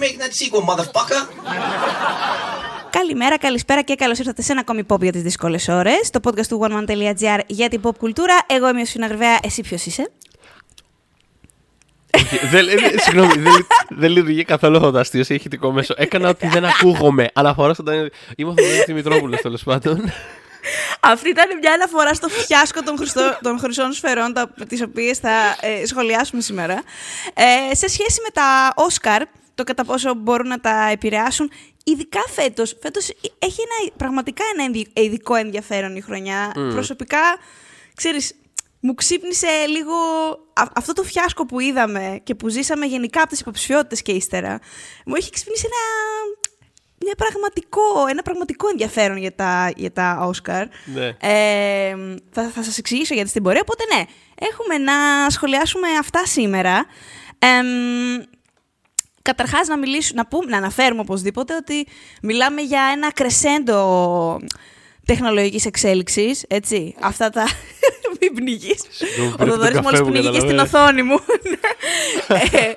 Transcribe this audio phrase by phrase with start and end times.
[0.00, 1.28] that sequel, motherfucker.
[2.90, 6.10] Καλημέρα, καλησπέρα και καλώς ήρθατε σε ένα ακόμη pop για τις δύσκολες ώρες.
[6.10, 8.34] Το podcast του oneman.gr για την pop κουλτούρα.
[8.46, 10.10] Εγώ είμαι ο Συναγρβαία, εσύ ποιος είσαι;
[12.50, 15.94] δεν, δεν- συγγνώμη, δεν, δεν λειτουργεί καθόλου αυτό το αστείο σε ηχητικό μέσο.
[15.96, 17.30] Έκανα ότι δεν ακούγομαι.
[17.32, 18.10] Αναφορά στον Ντανιέλ.
[18.36, 20.12] Είμαι ο Θοδωρή Δημητρόπουλος τέλος πάντων.
[21.00, 25.30] Αυτή ήταν μια αναφορά στο φιάσκο των, χρηστό, των χρυσών σφαιρών, τα, τις οποίες θα
[25.60, 26.82] ε, σχολιάσουμε σήμερα.
[27.34, 29.22] Ε, σε σχέση με τα Όσκαρ,
[29.54, 31.50] το κατά πόσο μπορούν να τα επηρεάσουν,
[31.84, 33.08] ειδικά φέτος, φέτος
[33.38, 36.52] έχει ένα, πραγματικά ένα ενδι- ειδικό ενδιαφέρον η χρονιά.
[36.72, 37.18] Προσωπικά,
[37.94, 38.34] ξέρεις,
[38.80, 39.94] μου ξύπνησε λίγο
[40.52, 44.58] α- αυτό το φιάσκο που είδαμε και που ζήσαμε γενικά από τις υποψηφιότητες και ύστερα.
[45.06, 45.82] Μου έχει ξυπνήσει ένα,
[47.04, 50.66] μια πραγματικό, ένα πραγματικό ενδιαφέρον για τα, για τα Όσκαρ.
[50.84, 51.06] Ναι.
[51.06, 51.96] Ε,
[52.30, 53.60] θα, θα σας εξηγήσω γιατί στην πορεία.
[53.60, 54.04] Οπότε ναι,
[54.50, 56.86] έχουμε να σχολιάσουμε αυτά σήμερα.
[57.38, 58.22] Εμ,
[59.24, 61.86] Καταρχάς να μιλήσουμε, να, πούμε, να αναφέρουμε οπωσδήποτε ότι
[62.22, 64.40] μιλάμε για ένα κρεσέντο
[65.06, 66.94] τεχνολογικής εξέλιξης, έτσι.
[67.00, 67.44] Αυτά τα...
[68.20, 68.84] Μην πνιγείς.
[68.90, 70.74] Συγγνώμη, Ο πήρα τον Θοδωρής καφέ μόλις μου, πνίγηκε στην καταλαβαίνεις.
[70.74, 71.18] οθόνη μου.
[72.60, 72.72] ε,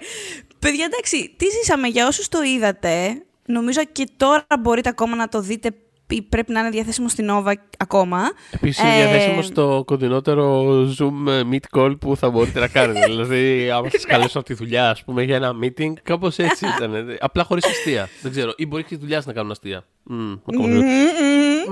[0.60, 5.42] παιδιά, εντάξει, τι ζήσαμε για όσους το είδατε, νομίζω και τώρα μπορείτε ακόμα να το
[5.42, 5.87] δείτε ή
[6.30, 8.32] πρέπει να είναι διαθέσιμο στην Nova ακόμα.
[8.52, 10.64] Επίσης, Ε, είναι διαθέσιμο στο κοντινότερο
[11.00, 13.06] Zoom ε, meet call που θα μπορείτε να κάνετε.
[13.12, 17.18] δηλαδή, άμα σας καλέσω από τη δουλειά, ας πούμε, για ένα meeting, κάπως έτσι ήταν.
[17.20, 18.10] Απλά χωρίς αστεία.
[18.22, 18.54] Δεν ξέρω.
[18.58, 19.86] Ή μπορεί και τη δουλειά να κάνουν αστεία.
[20.04, 20.82] Μμ, ακόμα πιο-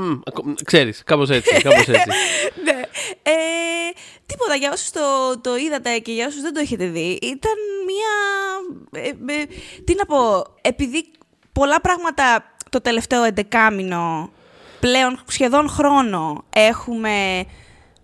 [0.01, 2.09] Μμ, ακο- Ξέρεις, κάπως έτσι, κάπως έτσι.
[2.65, 2.81] ναι.
[3.23, 3.31] Ε,
[4.25, 5.01] τίποτα, για όσους το,
[5.41, 7.53] το είδατε και για όσους δεν το έχετε δει, ήταν
[7.87, 8.13] μία...
[9.03, 9.45] ε, ε,
[9.83, 11.05] τι να πω, επειδή
[11.51, 14.29] πολλά πράγματα το τελευταίο εντεκάμινο,
[14.79, 17.45] πλέον σχεδόν χρόνο, έχουμε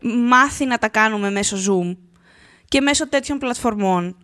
[0.02, 1.97] μάθει να τα κάνουμε μέσω Zoom
[2.66, 4.18] και μέσω τέτοιων πλατφορμών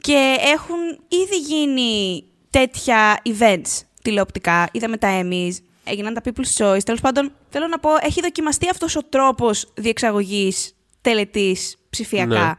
[0.00, 0.76] και έχουν
[1.08, 4.68] ήδη γίνει τέτοια events τηλεοπτικά.
[4.72, 5.52] Είδαμε τα Emmys,
[5.84, 6.82] έγιναν τα People's Choice.
[6.82, 12.26] Τέλος πάντων, θέλω να πω, έχει δοκιμαστεί αυτός ο τρόπος διεξαγωγής τελετής ψηφιακά.
[12.26, 12.54] Ναι.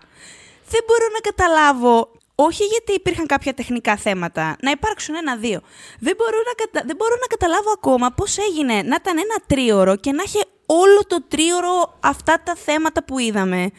[0.70, 5.62] Δεν μπορώ να καταλάβω, όχι γιατί υπήρχαν κάποια τεχνικά θέματα, να υπάρξουν ένα-δύο.
[6.00, 6.88] Δεν, μπορώ να κατα...
[6.88, 11.06] δεν μπορώ να καταλάβω ακόμα πώς έγινε να ήταν ένα τρίωρο και να έχει όλο
[11.08, 13.72] το τρίωρο αυτά τα θέματα που είδαμε.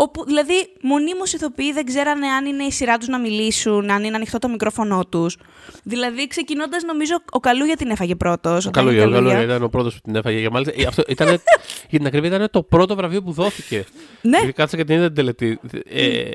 [0.00, 4.04] Όπου, δηλαδή, μονίμως οι ηθοποιοί δεν ξέρανε αν είναι η σειρά τους να μιλήσουν, αν
[4.04, 5.36] είναι ανοιχτό το μικρόφωνο τους.
[5.82, 8.66] Δηλαδή, ξεκινώντας, νομίζω, ο Καλούγια την έφαγε πρώτος.
[8.66, 10.40] Ο Καλούγια, ο Καλούγια ήταν ο πρώτος που την έφαγε.
[10.40, 11.28] Και μάλιστα, ε, αυτό ήταν,
[11.90, 13.84] για την ακρίβεια ήταν το πρώτο βραβείο που δόθηκε.
[14.22, 14.36] Ναι.
[14.36, 15.60] Γιατί κάτσα και την είδα την τελετή.
[15.84, 16.30] Ε,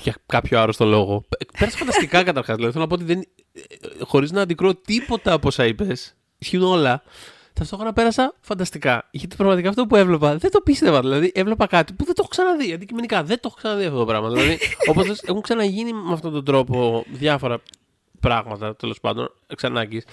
[0.00, 1.24] για κάποιο άρρωστο λόγο.
[1.38, 2.56] Ε, Πέρασε φανταστικά καταρχάς.
[2.56, 3.24] Δηλαδή, θέλω να πω ότι δεν.
[4.00, 7.02] Χωρίς να αντικρούω τίποτα από όσα είπες, ισχύουν όλα.
[7.52, 9.08] Ταυτόχρονα πέρασα φανταστικά.
[9.10, 11.00] Γιατί πραγματικά αυτό που έβλεπα δεν το πίστευα.
[11.00, 12.72] Δηλαδή, έβλεπα κάτι που δεν το έχω ξαναδεί.
[12.72, 14.28] Αντικειμενικά δεν το έχω ξαναδεί αυτό το πράγμα.
[14.28, 14.58] Δηλαδή,
[14.90, 17.60] όπως έχουν ξαναγίνει με αυτόν τον τρόπο διάφορα
[18.20, 20.04] πράγματα, τέλος πάντων, εξ ανάγκης.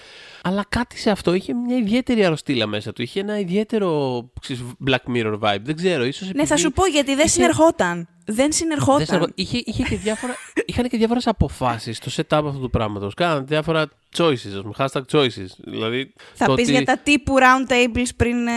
[0.42, 3.02] Αλλά κάτι σε αυτό είχε μια ιδιαίτερη αρρωστήλα μέσα του.
[3.02, 5.62] Είχε ένα ιδιαίτερο ξέρεις, Black Mirror vibe.
[5.62, 6.32] Δεν ξέρω, ίσως.
[6.32, 8.08] Ναι, θα σου πω γιατί δεν συνερχόταν.
[8.32, 9.32] Δεν συνερχόταν.
[9.34, 10.34] Είχε, είχε και διάφορα,
[10.66, 13.14] είχαν και διάφορες αποφάσεις στο setup αυτού του πράγματος.
[13.14, 13.86] Κάναν διάφορα
[14.16, 15.46] choices, ας πούμε, hashtag choices.
[15.56, 18.46] Δηλαδή, Θα το πεις ότι- για τα τύπου round tables πριν.
[18.46, 18.50] ε,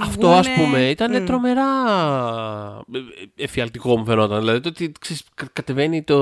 [0.00, 1.26] αυτό βγουνε- ας πούμε ήταν Μμ.
[1.26, 1.64] τρομερά
[3.36, 4.38] ε, εφιαλτικό μου φαινόταν.
[4.38, 6.16] Δηλαδή το ότι ξέρεις, κα- κατεβαίνει το,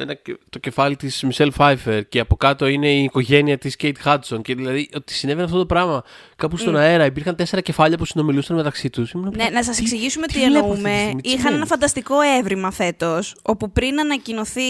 [0.00, 3.96] ένα, και- το κεφάλι της Μισελ Φάιφερ και από κάτω είναι η οικογένεια της Κέιτ
[4.00, 6.02] Χάτσον και δηλαδή ότι συνέβαινε αυτό το πράγμα
[6.36, 7.04] κάπου στον αέρα.
[7.04, 9.10] Υπήρχαν τέσσερα κεφάλια που συνομιλούσαν μεταξύ τους.
[9.10, 10.98] Ήμουν Ναι, να σας εξηγήσουμε τι, τι βλέπω αυτή τη εννοούμε.
[11.02, 14.60] στιγμή, τι Είχαν συμβαίνει; ένα φανταστικό έβριμα φέτος, όπου πριν ανακοινωθεί,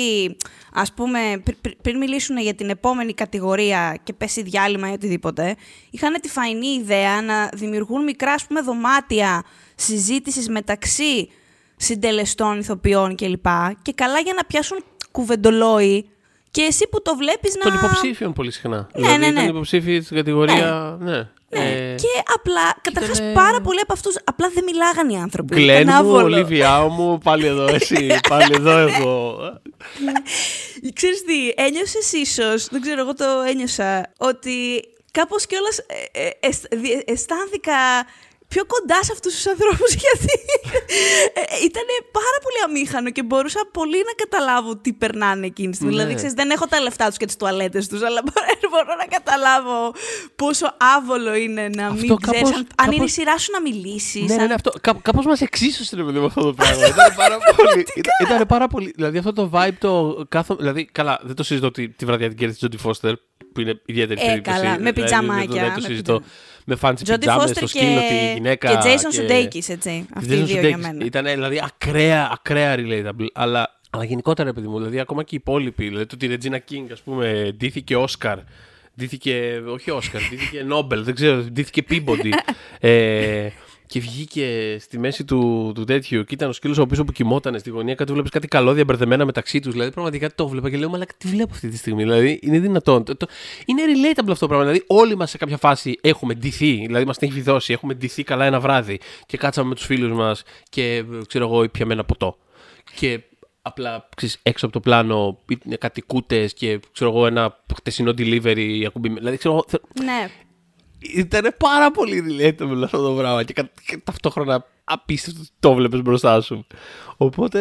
[0.73, 5.57] ας πούμε, πρι- πρι- πριν μιλήσουν για την επόμενη κατηγορία και πέσει διάλειμμα ή οτιδήποτε,
[5.91, 9.45] είχαν τη φαϊνή ιδέα να δημιουργούν μικρά, ας πούμε, δωμάτια
[9.75, 11.29] συζήτησης μεταξύ
[11.77, 13.47] συντελεστών, ηθοποιών κλπ.
[13.83, 14.79] Και καλά για να πιάσουν
[15.11, 16.09] κουβεντολόι.
[16.51, 17.71] Και εσύ που το βλέπεις να.
[17.71, 18.77] των υποψήφιων πολύ συχνά.
[18.77, 19.33] Ναι, δηλαδή ναι, ναι.
[19.41, 20.97] ήταν υποψήφοι στην κατηγορία.
[21.01, 21.11] Ναι.
[21.11, 21.29] Ναι.
[21.61, 25.55] Ε, Και απλά, καταρχάς, ήτανε- πάρα πολλοί από αυτούς απλά δεν μιλάγαν οι άνθρωποι.
[25.55, 26.25] Γκλέν Ήταν μου, άβολο.
[26.25, 29.39] Ολίβια μου, πάλι εδώ εσύ, πάλι εδώ εγώ.
[30.95, 36.75] Ξέρεις τι, ένιωσες ίσως, δεν ξέρω, εγώ το ένιωσα, ότι κάπως κιόλας ε, ε, αισ-
[36.75, 37.73] δι- αισθάνθηκα
[38.55, 40.35] πιο κοντά σε αυτούς τους ανθρώπους γιατί
[41.69, 41.87] ήταν
[42.19, 45.95] πάρα πολύ αμήχανο και μπορούσα πολύ να καταλάβω τι περνάνε εκείνης τη στιγμή.
[45.95, 45.99] Ναι.
[46.01, 49.07] Δηλαδή, ξέρεις, δεν έχω τα λεφτά τους και τις τουαλέτες τους, αλλά μπορώ, μπορώ να
[49.17, 49.95] καταλάβω
[50.37, 50.67] πόσο
[50.97, 53.61] άβολο είναι να μην Αυτό ξέρεις κάπως- αν, αν είναι η κάπως- σειρά σου να
[53.61, 54.29] μιλήσεις.
[54.29, 54.71] Ναι, ναι, αν- ναι, αυτό.
[54.81, 56.87] Κά, Κάπως μας εξίσωσε ρε παιδί μου αυτό το πράγμα.
[56.87, 58.93] ήταν, πάρα πολύ, ήταν, ήταν πάρα πολύ.
[58.97, 60.55] Δηλαδή αυτό το vibe το κάθο.
[60.55, 63.15] Δηλαδή, καλά, δεν το συζητώ τη, τη βραδιά την κέρδισε Τζόντι Φώστερ,
[63.53, 64.57] που είναι ιδιαίτερη Ε, περίπτωση.
[64.57, 66.15] καλά, με Δηλαδή, πιτζαμάκια, Δεν, δεν με το συζητώ.
[66.21, 66.33] πιτζα-
[66.67, 68.69] Με φάντσι Τζόντι πιτζάμες, Φώστερ στο σκύλο, τη γυναίκα.
[68.77, 70.07] και Jason Sudeikis, έτσι.
[70.15, 71.05] Αυτοί οι δύο για μένα.
[71.05, 73.27] Ήταν δηλαδή ακραία, ακραία relatable.
[73.35, 76.55] Αλλά Αλλά γενικότερα, παιδί μου, δηλαδή ακόμα και οι υπόλοιποι, δηλαδή το ότι η Regina
[76.73, 78.39] King, ας πούμε, ντύθηκε Όσκαρ,
[78.97, 82.31] ντύθηκε, όχι Όσκαρ, ντύθηκε Νόμπελ, δεν ξέρω, ντύθηκε Peabody.
[82.81, 83.49] ε,
[83.87, 87.59] και βγήκε στη μέση του, του τέτοιου και ήταν ο σκύλος από πίσω που κοιμόταν
[87.59, 87.95] στη γωνία.
[87.95, 89.73] Κάτι βλέπεις κάτι καλώδια μπερδεμένα μεταξύ τους.
[89.73, 92.03] Δηλαδή, πραγματικά το βλέπα και λέω, Μα τι βλέπω αυτή τη στιγμή.
[92.03, 93.05] Δηλαδή, είναι δυνατόν.
[93.05, 93.27] Το, το,
[93.65, 94.65] είναι relatable αυτό το πράγμα.
[94.65, 96.75] Δηλαδή, όλοι μας σε κάποια φάση έχουμε ντυθεί.
[96.87, 97.73] Δηλαδή, μας την έχει δώσει.
[97.73, 101.93] Έχουμε ντυθεί καλά ένα βράδυ και κάτσαμε με τους φίλους μας και ξέρω εγώ, πιαμε
[101.93, 102.37] ένα ποτό.
[102.95, 103.21] Και
[103.63, 108.85] απλά ξέρεις, έξω από το πλάνο είναι κάτι κούτες και ξέρω εγώ ένα χτεσινό delivery.
[108.87, 109.65] Ακουμπή, δηλαδή, ξέρω,
[110.05, 110.29] Ναι.
[111.15, 116.03] Ήταν πάρα πολύ relatable αυτό το πράγμα και, κα- και ταυτόχρονα απίστευτο ότι το βλέπεις
[116.03, 116.67] μπροστά σου.
[117.17, 117.61] Οπότε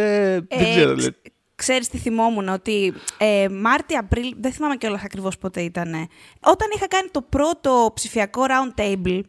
[0.49, 0.95] δεν Ε, ξέρω.
[0.95, 1.15] ξ- λέει.
[1.55, 5.93] Ξέρεις τι θυμόμουν, ότι ε, Μάρτιο, Απρίλιο, δεν θυμάμαι κιόλας ακριβώς πότε ήταν.
[6.39, 9.21] Όταν είχα κάνει το πρώτο ψηφιακό round table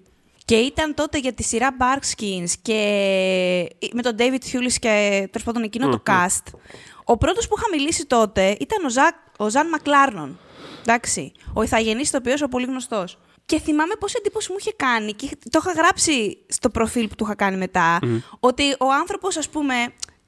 [0.45, 2.79] και ήταν τότε για τη σειρά Barkskins και
[3.93, 4.23] με τον David
[4.53, 6.53] Hewlett και τέλος πάντων εκείνο το cast,
[7.05, 10.39] ο πρώτος που είχα μιλήσει τότε ήταν ο, Ζακ, ο Ζαν Μακλάρνον.
[10.81, 13.19] Εντάξει, ο ηθαγενής ηθοποιός, ο πολύ γνωστός.
[13.47, 17.25] Και θυμάμαι πόση εντύπωση μου είχε κάνει και το είχα γράψει στο προφίλ που του
[17.25, 17.99] είχα κάνει μετά,
[18.41, 19.75] ότι ο άνθρωπος, ας πούμε,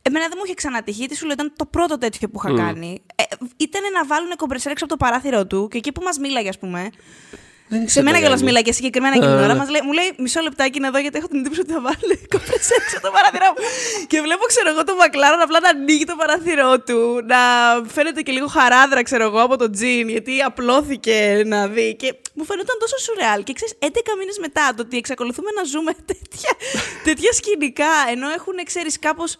[0.08, 3.02] Εμένα δεν μου είχε ξανατυχεί, τι σου λέω, ήταν το πρώτο τέτοιο που είχα κάνει.
[3.14, 3.22] Ε,
[3.56, 6.58] ήταν να βάλουν κομπρεσέρ έξω από το παράθυρο του και εκεί που μας μίλαγε, ας
[6.58, 6.80] πούμε.
[7.68, 8.50] Δεν Σε ήξερα μένα να κιόλας κάνει.
[8.50, 9.44] μίλαγε συγκεκριμένα εκείνη την Ε.
[9.44, 9.54] ώρα.
[9.54, 12.14] Μας λέει, μου λέει μισό λεπτάκι είναι εδώ γιατί έχω την εντύπωση ότι θα βάλει
[12.34, 13.60] κομπρεσέρ έξω από το παράθυρό μου.
[14.06, 16.98] και βλέπω, ξέρω εγώ, τον Μακλάρον απλά να ανοίγει το παράθυρό του,
[17.32, 17.38] να
[17.94, 21.96] φαίνεται και λίγο χαράδρα, ξέρω εγώ, από το τζιν, γιατί απλώθηκε να δει.
[21.96, 23.42] Και μου φαίνονταν τόσο σουρεάλ.
[23.42, 23.86] Και ξέρεις, 11
[24.18, 26.52] μήνες μετά το ότι εξακολουθούμε να ζούμε τέτοια,
[27.04, 29.38] τέτοια σκηνικά, ενώ έχουν, ξέρεις, κάπως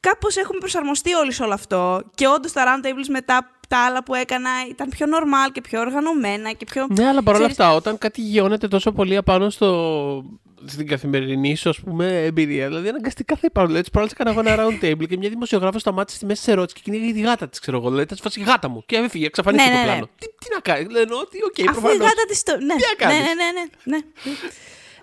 [0.00, 2.02] κάπως έχουμε προσαρμοστεί όλοι σε όλο αυτό.
[2.14, 5.80] Και όντως τα round tables μετά τα άλλα που έκανα ήταν πιο normal και πιο
[5.80, 6.86] οργανωμένα και πιο.
[6.96, 10.24] Ναι, αλλά παρόλα ξέρεις, αυτά, όταν κάτι γειώνεται τόσο πολύ απάνω στο,
[10.64, 13.72] στην καθημερινή σου ας πούμε, εμπειρία, δηλαδή αναγκαστικά θα υπάρχουν.
[13.72, 16.74] Δηλαδή, προάλλε έκανα εγώ ένα round table και μια δημοσιογράφος σταμάτησε στη μέση τη ερώτηση
[16.74, 17.86] και κυνήγαγε τη γάτα της, ξέρω εγώ.
[17.86, 20.08] Δηλαδή, ήταν σφασί γάτα μου και έφυγε, εξαφανίστηκε Ναι, το ναι, πλάνο.
[20.18, 21.96] Τι, τι να κάνει, λένε ότι, οκ, Αφού η προφανώς.
[21.96, 22.52] γάτα της το.
[22.52, 23.48] Ναι, να ναι, κάνεις; ναι, ναι,
[23.84, 23.98] ναι, ναι.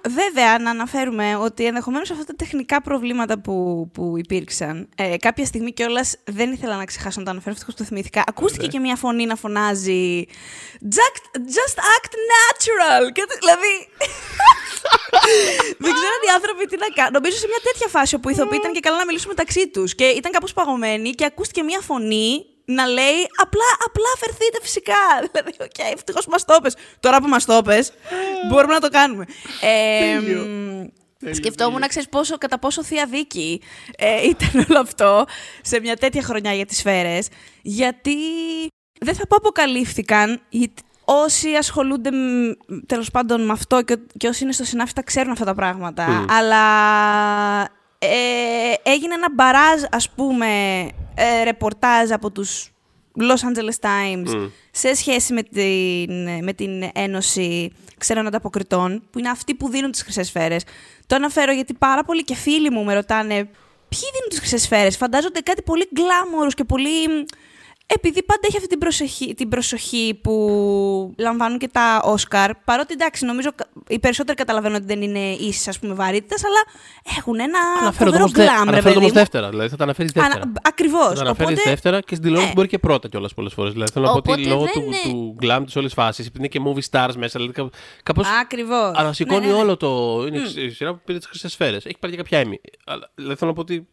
[0.10, 5.74] Βέβαια, να αναφέρουμε ότι ενδεχομένως αυτά τα τεχνικά προβλήματα που, που υπήρξαν, ε, κάποια στιγμή
[5.74, 8.24] κιόλας δεν ήθελα να ξεχάσω να το αναφέρω, ευτυχώς το θυμήθηκα.
[8.28, 10.26] Ακούστηκε και μια φωνή να φωνάζει
[10.96, 13.12] Just, just act natural.
[13.14, 13.74] Και, το- δηλαδή.
[15.84, 17.12] δεν ξέρω αν οι άνθρωποι τι να κάνουν.
[17.14, 19.96] Νομίζω σε μια τέτοια φάση όπου οι ηθοποιοί ήταν και καλά να μιλήσουν μεταξύ τους
[19.96, 24.94] και ήταν κάπως παγωμένοι και ακούστηκε μια φωνή να λέει απλά, απλά φερθείτε φυσικά.
[25.31, 26.75] Δηλαδή, ok, okay, ευτυχώς μας το πες.
[27.00, 27.92] Τώρα που μας το πες,
[28.50, 29.25] μπορούμε να το κάνουμε.
[29.62, 30.42] Ε, Τέλειο.
[30.42, 30.86] μ,
[31.19, 33.62] Τέλειο, Σκεφτόμουν να ξέρεις πόσο, κατά πόσο θεία δίκη
[33.98, 35.25] ε, ήταν όλο αυτό
[35.62, 37.27] σε μια τέτοια χρονιά για τις σφαίρες.
[37.62, 38.15] Γιατί
[39.00, 42.51] δεν θα πω αποκαλύφθηκαν, γιατί όσοι ασχολούνται μ,
[42.86, 46.07] τέλος πάντων με αυτό και, και όσοι είναι στο συνάφι τα ξέρουν αυτά τα πράγματα.
[46.07, 46.25] Μμ.
[46.30, 46.63] Αλλά
[47.98, 50.48] ε, έγινε ένα μπαράζ, ας πούμε,
[51.15, 52.74] ε, ρεπορτάζ από τους
[53.19, 54.48] Los Angeles Times Μμ.
[54.71, 60.01] σε σχέση με την, με την Ένωση Ξένων Ανταποκριτών, που είναι αυτοί που δίνουν τις
[60.01, 60.63] χρυσές σφαίρες.
[61.07, 63.36] Το αναφέρω γιατί πάρα πολλοί και φίλοι μου με ρωτάνε
[63.89, 67.25] ποιοι δίνουν τις χρυσές σφαίρες; Φαντάζονται κάτι πολύ γκλάμορους και πολύ...
[67.86, 70.34] Επειδή πάντα έχει αυτή την προσοχή, την προσοχή που
[71.18, 75.68] λαμβάνουν και τα Όσκαρ, παρότι εντάξει, νομίζω κα- οι περισσότεροι καταλαβαίνουν ότι δεν είναι ίσης
[75.68, 76.58] ας πούμε βαρύτητας, αλλά
[77.18, 79.13] έχουν ένα Αναφέρω φοβερό όμως δε, γκλάμ, ρε αναφέρω παιδί όμως μου.
[79.18, 79.50] δεύτερα.
[79.50, 80.36] Δηλαδή θα τα αναφέρεις δεύτερα.
[80.42, 80.52] Ανα...
[80.63, 81.08] Ακριβώς.
[81.08, 82.54] Θα τα αναφέρεις Οπότε, δεύτερα και στην τηλεόραση ναι.
[82.56, 83.72] μπορεί και πρώτα κιόλας πολλές φορές.
[83.74, 86.28] Δηλαδή θέλω να πω ότι Οπότε λόγω δεν του, είναι- του glam της όλης φάσης,
[86.28, 87.70] επειδή είναι και movie stars μέσα, δηλαδή
[88.04, 88.92] κάπως Ακριβώς.
[88.96, 89.60] ανασηκώνει Ναι, ναι, ναι.
[89.62, 90.24] όλο το.
[90.28, 91.86] Είναι η σειρά που πήρε τις χρυσές σφαίρες.
[91.86, 92.60] Έχει πάρει και κάποια έμι.
[92.86, 93.88] Αλλά δηλαδή θέλω να πω ότι.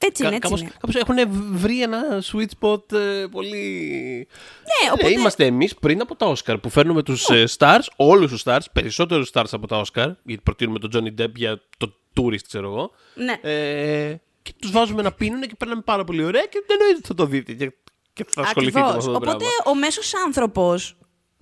[0.00, 0.70] Έτσι είναι, έτσι κάπως, είναι.
[0.80, 1.16] κάπως έχουν
[1.52, 4.28] βρει ένα sweet spot ε, πολύ.
[4.62, 5.10] Ναι, οπότε...
[5.10, 7.26] είμαστε εμείς πριν από τα Oscar που φέρνουμε τους
[7.58, 11.60] stars, όλους τους stars, περισσότερους stars από τα Oscar, γιατί προτείνουμε τον Johnny Depp για
[11.78, 12.90] το tourist, ξέρω εγώ.
[13.14, 13.50] Ναι.
[13.50, 17.06] Ε, και τους βάζουμε να πίνουν και περνάμε πάρα πολύ ωραία και δεν εννοείται ότι
[17.06, 17.72] θα το δείτε και,
[18.12, 19.06] και θα ασχοληθείτε με Ακριβώς.
[19.06, 19.70] αυτό το Οπότε πράγμα.
[19.70, 20.96] ο μέσος άνθρωπος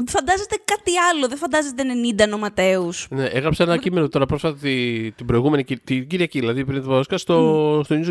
[0.06, 1.82] φαντάζεται κάτι άλλο, δεν φαντάζεται
[2.24, 3.06] 90 νοματέους.
[3.10, 6.98] Ναι, έγραψα ένα κείμενο τώρα πρόσφατα τη- την προηγούμενη Κυ- την Κυριακή, δηλαδή πριν το
[6.98, 8.10] Oscar, στο, στο News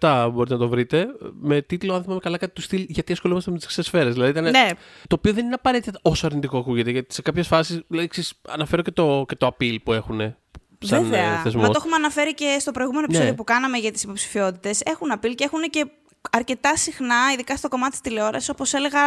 [0.00, 1.06] 24-7 μπορείτε να το βρείτε,
[1.40, 4.10] με τίτλο, αν θυμάμαι καλά, κάτι του στυλ Γιατί ασχολούμαστε με τις ξεσφαίρε.
[4.10, 4.68] Δηλαδή ήταν, Ναι.
[5.08, 8.82] Το οποίο δεν είναι απαραίτητα όσο αρνητικό ακούγεται, γιατί σε κάποιες φάσεις δηλαδή, ξέρεις, αναφέρω
[8.82, 10.34] και το, και το appeal που έχουν
[10.78, 11.32] σαν Βέβαια.
[11.38, 11.62] ε, θεσμός.
[11.66, 13.36] Μα το έχουμε αναφέρει και στο προηγούμενο επεισόδιο Ναι.
[13.36, 14.80] που κάναμε για τις υποψηφιότητες.
[14.84, 15.86] Έχουν απειλ και έχουν και
[16.30, 19.00] αρκετά συχνά, ειδικά στο κομμάτι της τηλεόρασης, όπως έλεγα,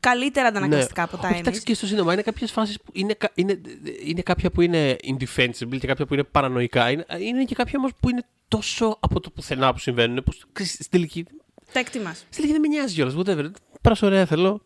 [0.00, 1.64] καλύτερα αντανακλαστικά από τα Όχι, εντάξει, Emmys.
[1.64, 3.60] και στο σινεμά είναι κάποιες φάσεις που είναι, κα- είναι,
[4.04, 6.90] είναι κάποια που είναι indefensible και κάποια που είναι παρανοϊκά.
[6.90, 10.22] Είναι, είναι και κάποια όμως που είναι τόσο από το πουθενά που συμβαίνουν.
[10.24, 11.24] Που ξέρεις, στην τελική,
[11.72, 12.16] Τα εκτιμάς.
[12.16, 13.14] στην τελική δεν με νοιάζει κιόλας.
[13.18, 13.50] Whatever.
[13.80, 14.62] Πράσε ωραία, θέλω.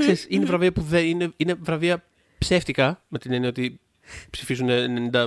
[0.00, 2.04] Ξέρεις, είναι βραβεία που δεν είναι, είναι βραβεία
[2.38, 3.80] ψεύτικα, με την έννοια ότι
[4.30, 4.68] ψηφίζουν
[5.12, 5.26] 90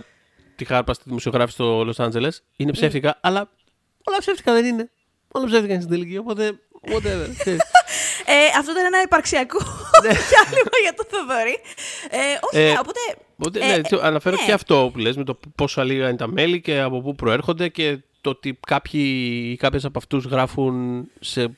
[0.55, 2.29] τη χάρπα στη δημοσιογράφη στο Los Angeles.
[2.55, 3.49] Είναι ψεύτικα, αλλά
[4.03, 4.89] όλα ψεύτικα δεν είναι.
[5.31, 6.17] Όλα ψεύτικα είναι στην τελική.
[6.17, 6.59] Οπότε
[6.91, 7.27] whatever.
[8.25, 9.57] ε, αυτό ήταν ένα υπαρξιακό
[10.01, 11.57] διάλειμμα για το Θοδωρή.
[12.09, 12.99] Ε, όχι, Ε, ναι, οπότε...
[13.39, 14.45] Οπότε, ε, ναι, ε, τσι- αναφέρω ναι.
[14.45, 17.67] και αυτό που λες με το πόσο λίγα είναι τα μέλη και από πού προέρχονται
[17.67, 21.57] και το ότι κάποιοι, κάποιες από αυτούς γράφουν σε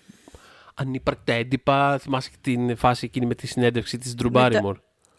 [0.73, 1.97] ανύπαρκτα έντυπα.
[1.97, 4.49] Θυμάσαι και την φάση εκείνη με τη συνέντευξη της Drew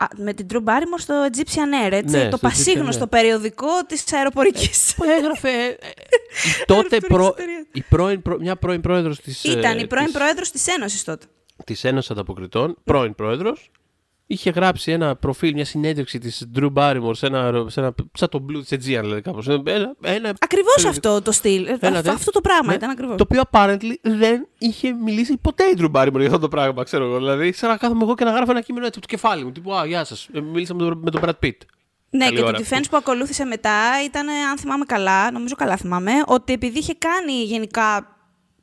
[0.01, 0.19] Με τα- Barrymore.
[0.19, 3.11] Α, με την Drew Barrymore στο Egyptian Air, έτσι, Ναι, το στο Egyptian πασίγνωστο Air.
[3.11, 4.95] περιοδικό της αεροπορικής.
[4.97, 7.67] Που έγραφε ε, η τότε Αεροπορικής προ, εταιρείας.
[7.73, 11.05] η πρώην, προ- μια πρώην πρόεδρος της, Ήταν ε, η πρώην της, πρόεδρος της Ένωσης
[11.05, 11.27] τότε.
[11.65, 13.71] της Ένωσης Ανταποκριτών, πρώην πρόεδρος,
[14.33, 18.45] είχε γράψει ένα προφίλ, μια συνέντευξη της Drew Barrymore σε ένα, σε ένα σαν το
[18.49, 19.49] Blue της Aegean, δηλαδή κάπως.
[19.49, 19.63] Ένα,
[20.03, 20.89] ένα, Ακριβώς περιοδικό.
[20.89, 21.67] αυτό το στυλ.
[21.67, 22.13] Ε, Ένα αυτό, τέτοιο.
[22.13, 23.17] αυτό το πράγμα Ναι, ήταν ακριβώς.
[23.17, 27.05] Το οποίο apparently δεν είχε μιλήσει ποτέ η Drew Barrymore για αυτό το πράγμα, ξέρω
[27.05, 27.17] εγώ.
[27.17, 29.53] Δηλαδή, σαν να κάθομαι εγώ και να γράφω ένα κείμενο έτσι από το κεφάλι μου.
[29.53, 30.29] Τύπου, Α, γεια σας.
[30.33, 31.57] Ε, μίλησα με τον, με τον Brad Pitt.
[32.11, 32.89] Ναι, Καλή και το ώρα defense αυτή.
[32.89, 38.17] που ακολούθησε μετά ήταν, αν θυμάμαι καλά, νομίζω καλά θυμάμαι, ότι επειδή είχε κάνει γενικά.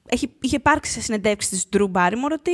[0.09, 2.51] Έχει, είχε υπάρξει σε συνεντεύξεις της Drew Barrymore ότι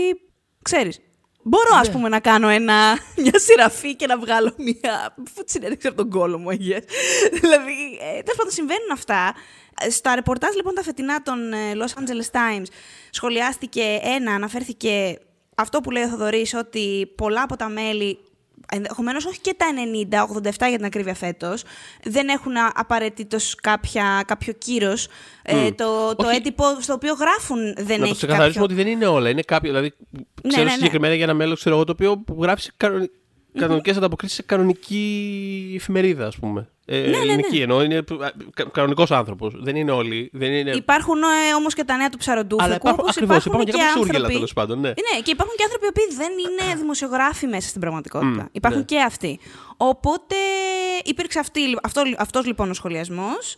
[0.62, 1.00] ξέρεις.
[1.43, 1.79] Μπορώ, Ναι.
[1.79, 6.38] ας πούμε, να κάνω ένα, μια σειραφή και να βγάλω μια συνέντευξη από τον κόλο
[6.38, 6.83] μου, αγίες.
[7.31, 9.33] δηλαδή, ε, τέλος πάντων, συμβαίνουν αυτά.
[9.81, 12.65] Ε, Στα ρεπορτάζ, λοιπόν, τα φετινά των ε, Los Angeles Times
[13.09, 15.17] σχολιάστηκε ένα, αναφέρθηκε
[15.55, 18.19] αυτό που λέει ο Θοδωρής, ότι πολλά από τα μέλη
[18.74, 19.65] ενδεχομένως όχι και τα
[20.10, 21.63] 90, 87 για την ακρίβεια φέτος,
[22.03, 23.56] δεν έχουν απαραίτητος
[24.25, 25.08] κάποιο κύρος.
[25.44, 26.36] Ε, το, το Όχι.
[26.36, 28.63] έντυπο στο οποίο γράφουν δεν να το έχει ξεκαθαρίσουμε κάποιο...
[28.63, 29.30] ότι δεν είναι όλα.
[29.30, 29.72] Είναι κάποιο.
[29.72, 29.94] Δηλαδή,
[30.48, 30.75] ξέρω ναι, ναι.
[30.75, 33.10] συγκεκριμένα για ένα μέλος, ξέρω εγώ, το οποίο που γράφει σε κανονι...
[33.53, 36.73] κανονικές ανταποκρίσεις σε κανονική εφημερίδα, ας πούμε.
[36.85, 37.17] Ε, ναι, ναι.
[37.17, 37.81] ελληνική εννοώ.
[37.83, 38.03] Είναι
[38.71, 39.53] κανονικός άνθρωπος.
[39.57, 40.29] Δεν είναι όλοι.
[40.33, 40.71] Δεν είναι...
[40.71, 42.63] Υπάρχουν ε, όμως και τα νέα του ψαροντούφικου.
[42.63, 44.79] Αλλά υπάρχουν, όπως ακριβώς, υπάρχουν και και κάποια σούργελα άνθρωποι- τέλος πάντων.
[44.79, 44.87] Ναι.
[44.87, 48.41] Ναι, και υπάρχουν και άνθρωποι οι οποίοι δεν είναι δημοσιογράφοι μέσα στην πραγματικότητα.
[48.43, 48.85] Μμ, υπάρχουν ναι.
[48.85, 49.39] και αυτοί.
[49.77, 50.35] Οπότε
[51.03, 53.55] υπήρξε αυτή, αυτό, αυτός λοιπόν ο σχολιασμός.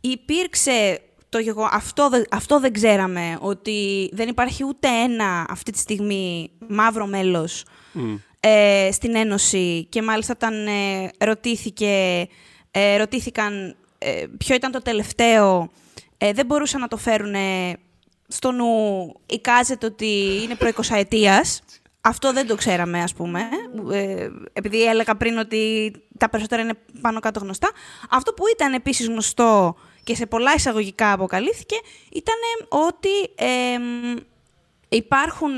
[0.00, 1.68] Υπήρξε το γεγο...
[1.72, 7.64] αυτό, δεν- αυτό δεν ξέραμε, ότι δεν υπάρχει ούτε ένα αυτή τη στιγμή μαύρο μέλος
[8.40, 12.26] ε, στην Ένωση και μάλιστα όταν ε, ρωτήθηκε,
[12.78, 15.70] ε, ρωτήθηκαν ε, ποιο ήταν το τελευταίο,
[16.18, 17.72] ε, δεν μπορούσαν να το φέρουν ε,
[18.28, 18.66] στο νου.
[19.26, 21.62] Εικάζεται ότι είναι προεικοσαετίας.
[22.00, 23.40] Αυτό δεν το ξέραμε, ας πούμε.
[23.92, 27.70] Ε, επειδή έλεγα πριν ότι τα περισσότερα είναι πάνω κάτω γνωστά.
[28.10, 31.76] Αυτό που ήταν επίσης γνωστό και σε πολλά εισαγωγικά αποκαλύφθηκε
[32.12, 32.34] ήταν
[32.68, 34.16] ότι εμ,
[34.88, 35.50] υπάρχουν,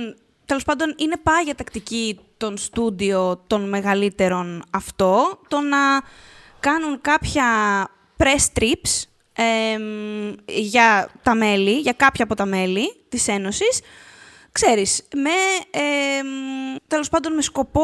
[0.46, 5.78] τέλος πάντων είναι πάγια τακτική των στούντιο των μεγαλύτερων αυτό, το να
[6.60, 7.44] κάνουν κάποια
[8.16, 13.80] press trips εμ, για τα μέλη, για κάποια από τα μέλη της Ένωσης,
[14.52, 15.30] ξέρεις, με,
[15.80, 16.26] εμ,
[16.86, 17.82] τέλος πάντων με σκοπό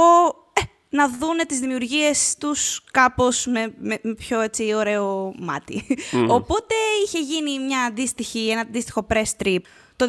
[0.52, 5.98] ε, να δούνε τις δημιουργίες τους κάπως με, με, με πιο έτσι ωραίο μάτι.
[6.28, 9.58] Οπότε είχε γίνει μια αντίστοιχη, ένα αντίστοιχο press trip
[9.96, 10.06] το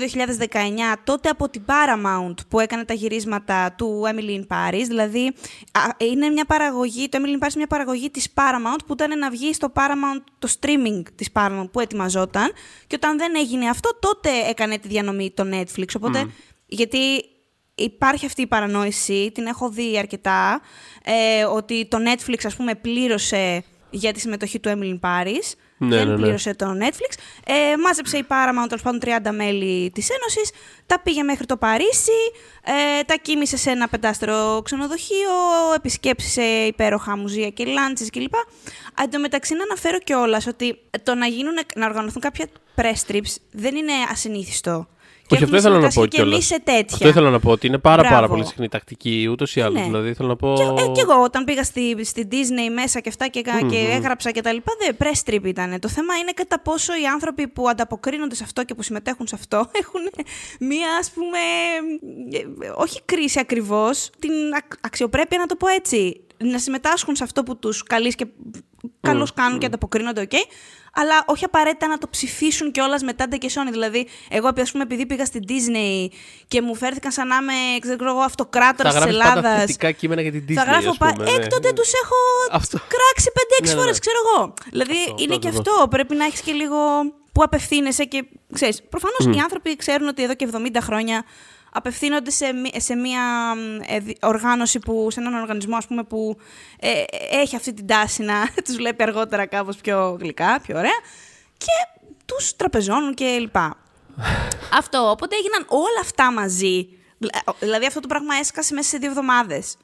[0.50, 4.84] 2019, τότε από την Paramount που έκανε τα γυρίσματα του Emily in Paris.
[4.88, 5.34] Δηλαδή,
[5.72, 9.20] α, είναι μια παραγωγή, το Emily in Paris είναι μια παραγωγή της Paramount που ήταν
[9.20, 12.52] να βγει στο Paramount, το streaming της Paramount που ετοιμαζόταν.
[12.88, 15.88] Και όταν δεν έγινε αυτό, τότε έκανε τη διανομή το Netflix.
[15.96, 16.32] Οπότε,
[16.66, 17.26] γιατί
[17.76, 20.62] υπάρχει αυτή η παρανόηση, την έχω δει αρκετά,
[21.04, 25.54] ε, ότι το Netflix, ας πούμε, πλήρωσε για τη συμμετοχή του Emily in Paris.
[25.78, 26.22] Ναι, δεν ναι, ναι.
[26.22, 27.18] πλήρωσε το Netflix.
[27.46, 30.52] Ε, μάζεψε η Paramount, τέλος πάντων, 30 μέλη της Ένωσης,
[30.86, 32.12] τα πήγε μέχρι το Παρίσι,
[32.64, 35.30] ε, τα κοίμησε σε ένα πεντάστερο ξενοδοχείο,
[35.76, 38.34] επισκέψεις σε υπέροχα μουζεία και λάντσες κλπ.
[39.02, 43.36] Εν τω μεταξύ να αναφέρω κιόλας ότι το να, γίνουν, να οργανωθούν κάποια press trips
[43.52, 44.88] δεν είναι ασυνήθιστο.
[45.28, 46.34] Και Όχι, αυτό έχουμε ήθελα να πω συμμετάσχει και κιόλας.
[46.34, 46.88] εμείς σε τέτοια.
[46.96, 48.34] Αυτό ήθελα να πω ότι είναι πάρα, πάρα Μπράβο.
[48.34, 49.80] πολύ συχνή τακτική ούτως ή άλλως.
[49.82, 49.86] Ναι.
[49.86, 50.54] Δηλαδή θέλω να πω.
[50.58, 53.88] Και, ε, και εγώ όταν πήγα στη, στη Disney μέσα και αυτά και, mm και
[53.92, 55.80] έγραψα και τα λοιπά, δεν press trip ήταν.
[55.80, 59.36] Το θέμα είναι κατά πόσο οι άνθρωποι που ανταποκρίνονται σε αυτό και που συμμετέχουν σε
[59.36, 60.02] αυτό έχουν
[60.60, 61.38] μία ας πούμε,
[62.68, 66.22] ε, όχι κρίση ακριβώς, την ακ- αξιοπρέπεια να το πω έτσι.
[66.44, 68.28] Να συμμετάσχουν σε αυτό που τους καλείς και
[69.02, 70.32] καλώς κάνουν και ανταποκρίνονται, οκ.
[70.94, 73.72] αλλά όχι απαραίτητα να το ψηφίσουν κιόλας μετά ντε και σώνει.
[73.72, 76.16] Δηλαδή, εγώ ας πούμε, επειδή πήγα στη Disney
[76.48, 79.60] και μου φέρθηκαν σαν να είμαι ξέρω εγώ, αυτοκράτορας θα της γράφεις πάντα Ελλάδας.
[79.66, 80.54] θετικά κείμενα για την Disney.
[80.54, 81.14] Θα γράφω ας πα...
[81.14, 81.36] πούμε, ναι.
[81.38, 82.16] Έκτοτε τους έχω
[82.52, 82.78] Αυτό.
[82.78, 84.00] κράξει 5-6 Ναι, ναι, φορές, ναι.
[84.00, 84.54] ξέρω εγώ.
[84.72, 85.74] Δηλαδή Αυτό, είναι αυτό και ακριβώς.
[85.76, 85.88] αυτό.
[85.88, 86.78] Πρέπει να έχεις και λίγο
[87.32, 88.84] που απευθύνεσαι και ξέρεις.
[88.90, 91.24] Προφανώς οι άνθρωποι ξέρουν ότι εδώ και 70 χρόνια
[91.72, 93.22] απευθύνονται σε, μη- σε μια
[93.56, 96.38] μ, ε, δι- οργάνωση που, σε έναν οργανισμό ας πούμε, που
[96.80, 101.00] ε, ε, έχει αυτή την τάση να τους βλέπει αργότερα κάπως πιο γλυκά, πιο ωραία
[101.58, 103.78] και τους τραπεζώνουν και λοιπά.
[104.80, 106.90] αυτό, οπότε έγιναν όλα αυτά μαζί.
[107.18, 109.76] Δηλα- Δηλαδή αυτό το πράγμα έσκασε μέσα σε δύο εβδομάδες.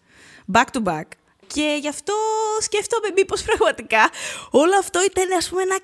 [0.53, 1.03] Back to back.
[1.47, 2.13] Και γι' αυτό
[2.61, 4.09] σκέφτομαι μήπως πραγματικά
[4.51, 5.77] όλο αυτό ήταν ας πούμε ένα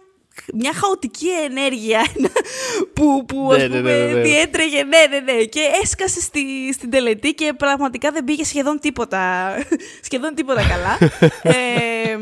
[0.54, 2.06] μια χαοτική ενέργεια
[2.96, 4.22] που, που Ναι, ας ναι, πούμε ναι, ναι, ναι.
[4.22, 9.54] διέτρεγε, ναι, ναι, ναι, και έσκασε στη, στην τελετή και πραγματικά δεν πήγε σχεδόν τίποτα,
[10.08, 10.98] σχεδόν τίποτα καλά.
[11.58, 12.18] ε,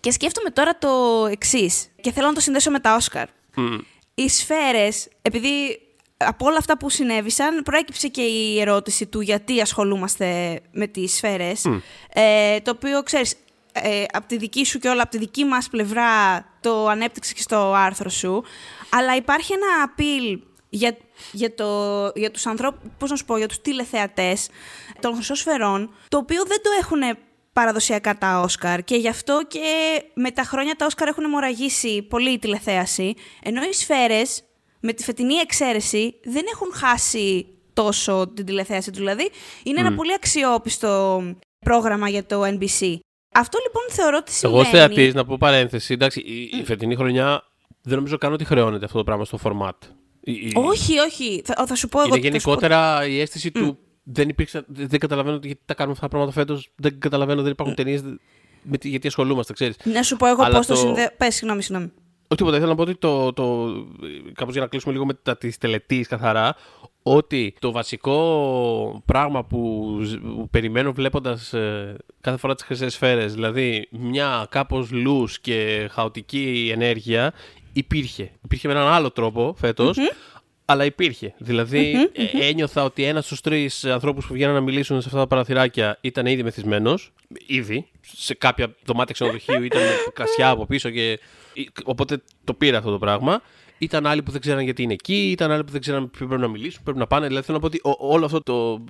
[0.00, 3.26] και σκέφτομαι τώρα το εξής και θέλω να το συνδέσω με τα Όσκαρ.
[3.54, 3.78] Μμ.
[4.14, 5.80] Οι σφαίρες, επειδή
[6.16, 11.64] από όλα αυτά που συνέβησαν, προέκυψε και η ερώτηση του γιατί ασχολούμαστε με τις σφαίρες.
[12.12, 13.34] Ε, το οποίο, ξέρεις,
[13.72, 17.42] ε, από τη δική σου και όλα, από τη δική μας πλευρά το ανέπτυξε και
[17.42, 18.44] στο άρθρο σου.
[18.90, 20.38] Αλλά υπάρχει ένα appeal
[20.68, 20.96] για,
[21.32, 21.66] για, το,
[22.14, 24.48] για τους ανθρώπους, πώς να σου πω, για τους τηλεθεατές
[25.00, 27.18] των χρυσών σφαιρών, το οποίο δεν το έχουν
[27.52, 29.60] παραδοσιακά τα Όσκαρ και γι' αυτό και
[30.14, 34.42] με τα χρόνια τα Όσκαρ έχουν μοραγήσει πολύ η τηλεθέαση, ενώ οι σφαίρες
[34.80, 38.98] με τη φετινή εξαίρεση δεν έχουν χάσει τόσο την τηλεθέαση τους.
[38.98, 39.30] Δηλαδή,
[39.62, 41.22] είναι ένα πολύ αξιόπιστο
[41.64, 42.98] πρόγραμμα για το NBC.
[43.34, 44.66] Αυτό λοιπόν θεωρώ ότι Εγώ συμβαίνει.
[44.66, 47.42] ως θεατής, να πω παρένθεση, εντάξει, η, η φετινή χρονιά
[47.82, 49.86] δεν νομίζω καν ότι χρεώνεται αυτό το πράγμα στο format.
[50.20, 51.42] Η- η- Όχι, όχι.
[51.44, 52.14] Θα, θα σου πω εγώ.
[52.16, 55.94] Είναι θα σου πω- γενικότερα η αίσθηση του δεν υπήρξε, δεν καταλαβαίνω γιατί τα κάνουμε
[55.94, 56.72] αυτά τα πράγματα φέτος.
[56.76, 58.02] Δεν καταλαβαίνω, δεν υπάρχουν ταινίες.
[58.82, 59.76] Γιατί ασχολούμαστε, ξέρεις.
[59.84, 61.08] Να σου πω εγώ Αλλά πώς το, το- συνδέω.
[61.16, 61.92] Πες, συγγνώμη, συγγνώμη.
[62.32, 63.72] Όχι τίποτα, ήθελα να πω ότι το, το,
[64.34, 66.54] κάπως για να κλείσουμε λίγο με τα της τελετής καθαρά,
[67.02, 73.34] ότι το βασικό πράγμα που, ζ- που περιμένω βλέποντας ε, κάθε φορά τις χρυσές σφαίρες,
[73.34, 77.32] δηλαδή μια κάπως loose και χαοτική ενέργεια,
[77.72, 78.30] υπήρχε.
[78.44, 79.96] Υπήρχε με έναν άλλο τρόπο φέτος,
[80.64, 81.34] αλλά υπήρχε.
[81.38, 85.26] Δηλαδή, ε, ένιωθα ότι ένας στους τρεις ανθρώπους που βγαίναν να μιλήσουν σε αυτά τα
[85.26, 87.12] παραθυράκια ήταν ήδη μεθυσμένος.
[87.46, 87.86] Ήδη.
[88.00, 89.82] Σε κάποια δωμάτια ξενοδοχείου ήταν
[90.14, 91.20] κρασιά από πίσω και.
[91.84, 93.42] Οπότε το πήρα αυτό το πράγμα.
[93.82, 96.42] Ήταν άλλοι που δεν ξέραν γιατί είναι εκεί, ήταν άλλοι που δεν ξέραν ποιο πρέπει
[96.42, 97.26] να μιλήσουν, πρέπει να πάνε.
[97.26, 98.84] Δηλαδή θέλω να πω ότι ο- όλο αυτό το.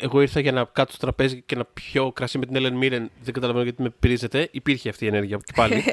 [0.00, 3.10] Εγώ ήρθα για να κάτσω στο τραπέζι και να πιω κρασί με την Έλεν Μίρεν.
[3.22, 4.48] Δεν καταλαβαίνω γιατί με πυρίζεται.
[4.50, 5.84] Υπήρχε αυτή η ενέργεια και πάλι.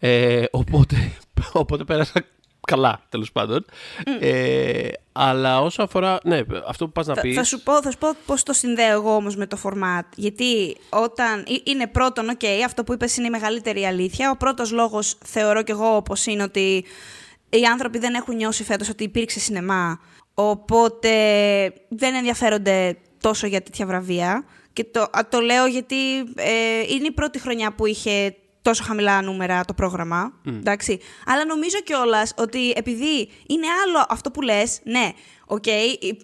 [0.00, 1.12] Ε, οπότε,
[1.52, 2.24] οπότε πέρασα
[2.66, 3.64] καλά, τέλος πάντων.
[4.20, 6.18] Ε, αλλά όσο αφορά.
[6.24, 7.32] Ναι, αυτό που πας να Θα, πει.
[7.32, 10.02] θα σου πω, θα σου πω πώς το συνδέω εγώ όμως με το format.
[10.16, 14.30] Γιατί όταν ε- είναι πρώτον, οκ, αυτό που είπες είναι η μεγαλύτερη αλήθεια.
[14.30, 16.84] Ο πρώτος λόγος θεωρώ κι εγώ όπως είναι ότι
[17.48, 20.00] οι άνθρωποι δεν έχουν νιώσει φέτος ότι υπήρξε σινεμά.
[20.34, 21.10] Οπότε
[21.88, 24.44] δεν ενδιαφέρονται τόσο για τέτοια βραβεία.
[24.72, 29.22] Και το, α, το λέω γιατί ε, είναι η πρώτη χρονιά που είχε τόσο χαμηλά
[29.22, 30.32] νούμερα το πρόγραμμα.
[30.46, 30.98] Εντάξει.
[31.26, 35.10] Αλλά νομίζω κιόλας ότι επειδή είναι άλλο αυτό που λες, ναι,
[35.48, 35.64] οκ,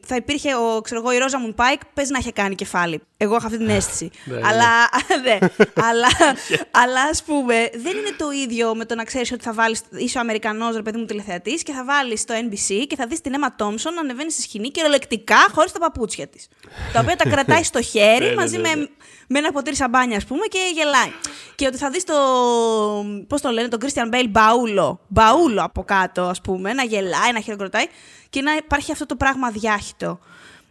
[0.07, 3.01] θα υπήρχε ο, ξέρω εγώ, η Ρόζαμουντ Πάικ, πες να είχε κάνει κεφάλι.
[3.17, 4.11] Εγώ έχω αυτή την αίσθηση.
[4.25, 4.41] Ναι, ναι.
[4.49, 4.69] αλλά,
[5.25, 5.39] ναι,
[5.75, 6.09] αλλά,
[6.83, 9.81] αλλά ας πούμε, δεν είναι το ίδιο με το να ξέρεις ότι θα βάλεις.
[9.91, 13.21] είσαι ο Αμερικανός ρε παιδί μου τηλεθεατής και θα βάλεις το NBC και θα δεις
[13.21, 16.49] την Emma Thompson να ανεβαίνει στη σκηνή κυριολεκτικά χωρίς τα παπούτσια της.
[16.93, 18.77] τα οποία τα κρατάει στο Ναι, χέρι ναι, μαζί ναι, ναι.
[18.77, 18.89] με
[19.27, 21.13] με ένα ποτήρι σαμπάνια, ας πούμε, και γελάει.
[21.55, 22.15] Και ότι θα δεις το.
[23.29, 25.01] Πώς το λένε, τον Christian Bale μπαούλο.
[25.09, 27.85] Μπαούλο από κάτω, ας πούμε, να γελάει, να χειροκροτάει
[28.35, 30.19] και να υπάρχει αυτό το πράγμα διάχυτο.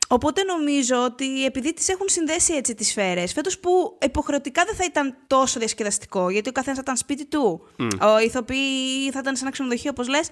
[0.08, 4.84] Οπότε νομίζω ότι επειδή τις έχουν συνδέσει έτσι τις σφαίρες, φέτος που υποχρεωτικά δεν θα
[4.84, 7.68] ήταν τόσο διασκεδαστικό, γιατί ο καθένας θα ήταν σπίτι του,
[8.02, 10.30] ο ηθοποιοί θα ήταν σε ένα ξενοδοχείο, όπως λες,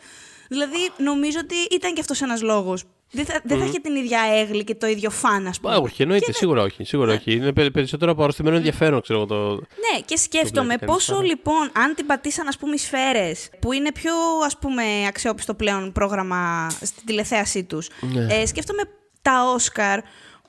[0.49, 2.83] δηλαδή νομίζω ότι ήταν και αυτός ένας λόγος.
[3.13, 5.73] Δεν θα, δεν θα είχε την ίδια έγλη και το ίδιο φαν, ας πούμε.
[5.73, 6.83] Μα, όχι, εννοείται, σίγουρα όχι.
[6.83, 7.31] Σίγουρα όχι.
[7.33, 9.27] Είναι πε- περισσότερο από αρρωστημένο ενδιαφέρον, ξέρω εγώ.
[9.27, 9.53] Το...
[9.55, 11.25] Ναι, και σκέφτομαι βλέπει κανείς πόσο τώρα.
[11.25, 14.13] λοιπόν, αν την πατήσαν ας πούμε οι σφαίρες, που είναι πιο
[14.45, 18.33] ας πούμε αξιόπιστο πλέον πρόγραμμα στην τηλεθέασή τους, Ναι.
[18.33, 18.81] ε, σκέφτομαι
[19.21, 19.99] τα Όσκαρ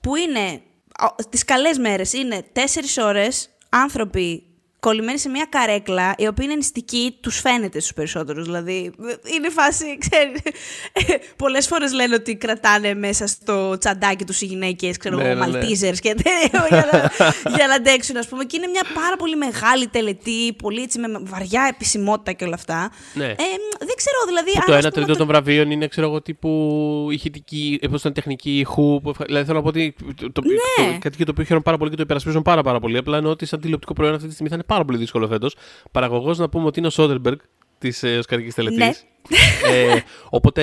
[0.01, 0.61] που είναι,
[0.98, 4.42] α, τις καλές μέρες είναι τέσσερις ώρες άνθρωποι
[4.87, 8.45] κολλημένοι σε μια καρέκλα, η οποία είναι νηστική, τους φαίνεται στους περισσότερους.
[8.45, 8.92] Δηλαδή,
[9.37, 10.33] είναι φάση, ξέρει.
[11.42, 15.47] Πολλές φορές λένε ότι κρατάνε μέσα στο τσαντάκι τους οι γυναίκες, ξέρω Ναι, εγώ, ναι,
[15.47, 15.59] ναι.
[15.59, 16.99] Maltesers και τέτοια, για, να,
[17.57, 18.45] για να αντέξουν, ας πούμε.
[18.45, 22.90] Και είναι μια πάρα πολύ μεγάλη τελετή, πολύ έτσι με βαριά επισημότητα και όλα αυτά.
[23.14, 23.25] Ναι.
[23.25, 23.35] Ε,
[23.79, 24.51] δεν ξέρω, δηλαδή.
[24.53, 27.79] Που αν, το ας 1 πούμε, τρίτο το- των βραβείων είναι, ξέρω εγώ, τύπου ηχητική,
[27.83, 29.01] ε, πώς ήταν τεχνική ηχού.
[29.03, 29.95] Που, ευχα- δηλαδή θέλω να πω ότι.
[30.21, 30.92] Το, το, Ναι.
[30.92, 32.97] το, κάτι για το οποίο χαίρομαι πάρα πολύ και το υπερασπίζω πάρα, πάρα πολύ.
[32.97, 35.56] Απλά εννοώ ότι σαν τηλεοπτικό προϊόν αυτή τη στιγμή θα είναι πάρα πολύ δύσκολο φέτος.
[35.90, 37.38] Παραγωγός να πούμε ότι είναι ο Σόντερμπεργκ
[37.78, 39.06] της ε, Οσκαρικής Τελετής.
[39.28, 39.38] Ναι.
[39.72, 40.62] ε, οπότε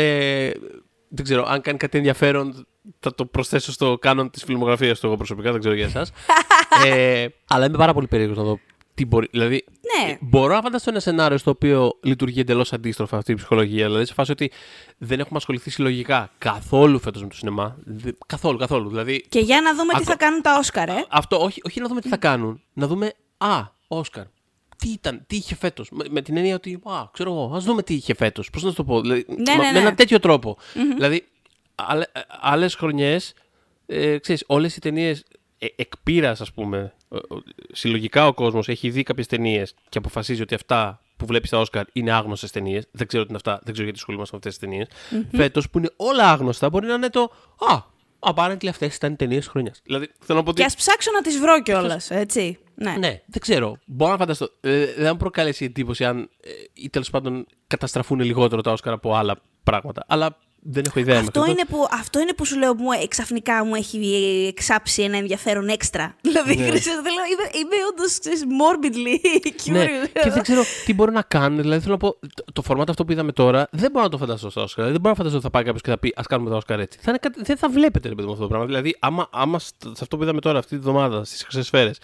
[1.08, 2.68] δεν ξέρω, αν κάνει κάτι ενδιαφέρον
[3.00, 6.12] θα το προσθέσω στο κάνον της φιλμογραφίας του εγώ προσωπικά, δεν ξέρω για εσάς.
[6.86, 8.60] ε, αλλά είμαι πάρα πολύ περίεργος να δω
[8.94, 9.28] τι μπορεί.
[9.32, 9.66] Δηλαδή,
[10.06, 10.12] Ναι.
[10.12, 13.86] ε, μπορώ να φανταστώ ένα σενάριο στο οποίο λειτουργεί εντελώς αντίστροφα αυτή η ψυχολογία.
[13.86, 14.52] Δηλαδή, σε φάση ότι
[14.98, 17.76] δεν έχουμε ασχοληθεί συλλογικά καθόλου φέτος με το σινεμά.
[17.86, 18.90] Δε- καθόλου, καθόλου.
[18.90, 21.06] Δηλαδή, Και για να δούμε τι Αυτό- θα κάνουν τα Όσκαρ, ε.
[21.10, 22.62] αυτό, όχι, όχι να δούμε τι θα κάνουν.
[22.74, 24.24] Να δούμε, α, Όσκαρ.
[24.78, 27.84] Τι ήταν, τι είχε φέτος; Με, με την έννοια ότι, α, ξέρω εγώ, ας δούμε
[27.84, 28.50] τι είχε φέτος.
[28.50, 29.02] Πώς να σου το πω.
[29.02, 29.80] Δηλαδή, Ναι, μα- ναι, Με ναι.
[29.80, 30.58] ένα τέτοιο τρόπο.
[30.96, 31.28] Δηλαδή,
[32.42, 33.34] άλλε χρονιές,
[33.86, 35.24] ε, ξέρεις, όλες οι ταινίες
[35.58, 39.98] ε, εκ πείρας, ας πούμε, ε, ο- συλλογικά ο κόσμος έχει δει κάποιες ταινίες και
[39.98, 42.88] αποφασίζει ότι αυτά που βλέπεις στα Όσκαρ είναι άγνωστες ταινίες.
[42.92, 44.88] Δεν ξέρω τι είναι αυτά, δεν ξέρω γιατί ασχολούμαστε με αυτές τις ταινίες.
[45.12, 45.38] Mm-hmm.
[45.38, 47.32] Φέτος που είναι όλα άγνωστα μπορεί να είναι το
[47.70, 47.82] Α,
[48.20, 49.82] apparently αυτές ήταν οι ταινίες χρονιάς.
[49.84, 50.60] Δηλαδή, θέλω να πω ότι...
[50.60, 52.60] Και ας ψάξω να τις βρω κιόλας, έτσι.
[52.76, 52.92] Ναι.
[52.92, 53.78] ναι, δεν ξέρω.
[53.86, 54.50] Μπορώ να φανταστώ.
[54.62, 59.16] Ε, δεν μου προκαλέσει εντύπωση αν ε, ή τέλος πάντων καταστραφούν λιγότερο τα Όσκαρ από
[59.16, 60.04] άλλα πράγματα.
[60.08, 61.20] Αλλά δεν έχω ιδέα.
[61.20, 63.98] Αυτό, είναι που, αυτό είναι που σου λέω, μου, ξαφνικά μου έχει
[64.58, 66.16] εξάψει ένα ενδιαφέρον έξτρα.
[66.22, 66.64] Δηλαδή, ναι.
[66.64, 66.76] είμαι,
[67.54, 68.18] είμαι όντως
[68.60, 69.26] morbidly
[69.64, 69.72] curious.
[69.72, 69.86] Ναι.
[70.24, 71.62] Και δεν ξέρω τι μπορεί να κάνει.
[71.62, 74.18] Δηλαδή, θέλω να πω, το, το φορμάτ αυτό που είδαμε τώρα δεν μπορώ να το
[74.18, 74.86] φανταστώ στο Όσκαρ.
[74.86, 76.80] Δεν μπορώ να φανταστώ ότι θα πάει κάποιος και θα πει Α κάνουμε το Όσκαρ
[76.80, 77.00] έτσι.
[77.02, 78.66] Θα είναι, δεν θα βλέπετε ρε παιδί αυτό το πράγμα.
[78.66, 81.98] Δηλαδή, άμα, άμα σε αυτό που είδαμε τώρα αυτή τη βδομάδα στις χρυσές σφαίρες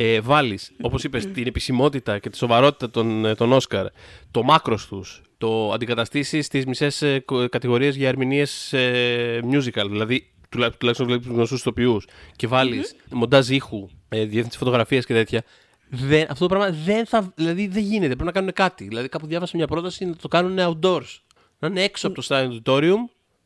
[0.00, 3.86] ε, βάλεις, όπως είπες, την επισημότητα και τη σοβαρότητα των, ε, των Όσκαρ,
[4.30, 11.06] το μάκρος τους, το αντικαταστήσεις στι μισές ε, κατηγορίες για ερμηνείες ε, musical, δηλαδή τουλάχιστον
[11.06, 12.06] βλέπεις γνωστούς ηθοποιούς,
[12.36, 13.12] και βάλεις mm-hmm.
[13.12, 15.44] μοντάζ ήχου, ε, διεύθυνση φωτογραφίας και τέτοια.
[15.88, 18.06] Δεν, αυτό το πράγμα δεν, θα, δηλαδή δεν γίνεται.
[18.06, 18.84] Πρέπει να κάνουν κάτι.
[18.84, 21.18] Δηλαδή, κάπου διάβασα μια πρόταση να το κάνουν outdoors.
[21.58, 22.98] Να είναι έξω από το Stadium Auditorium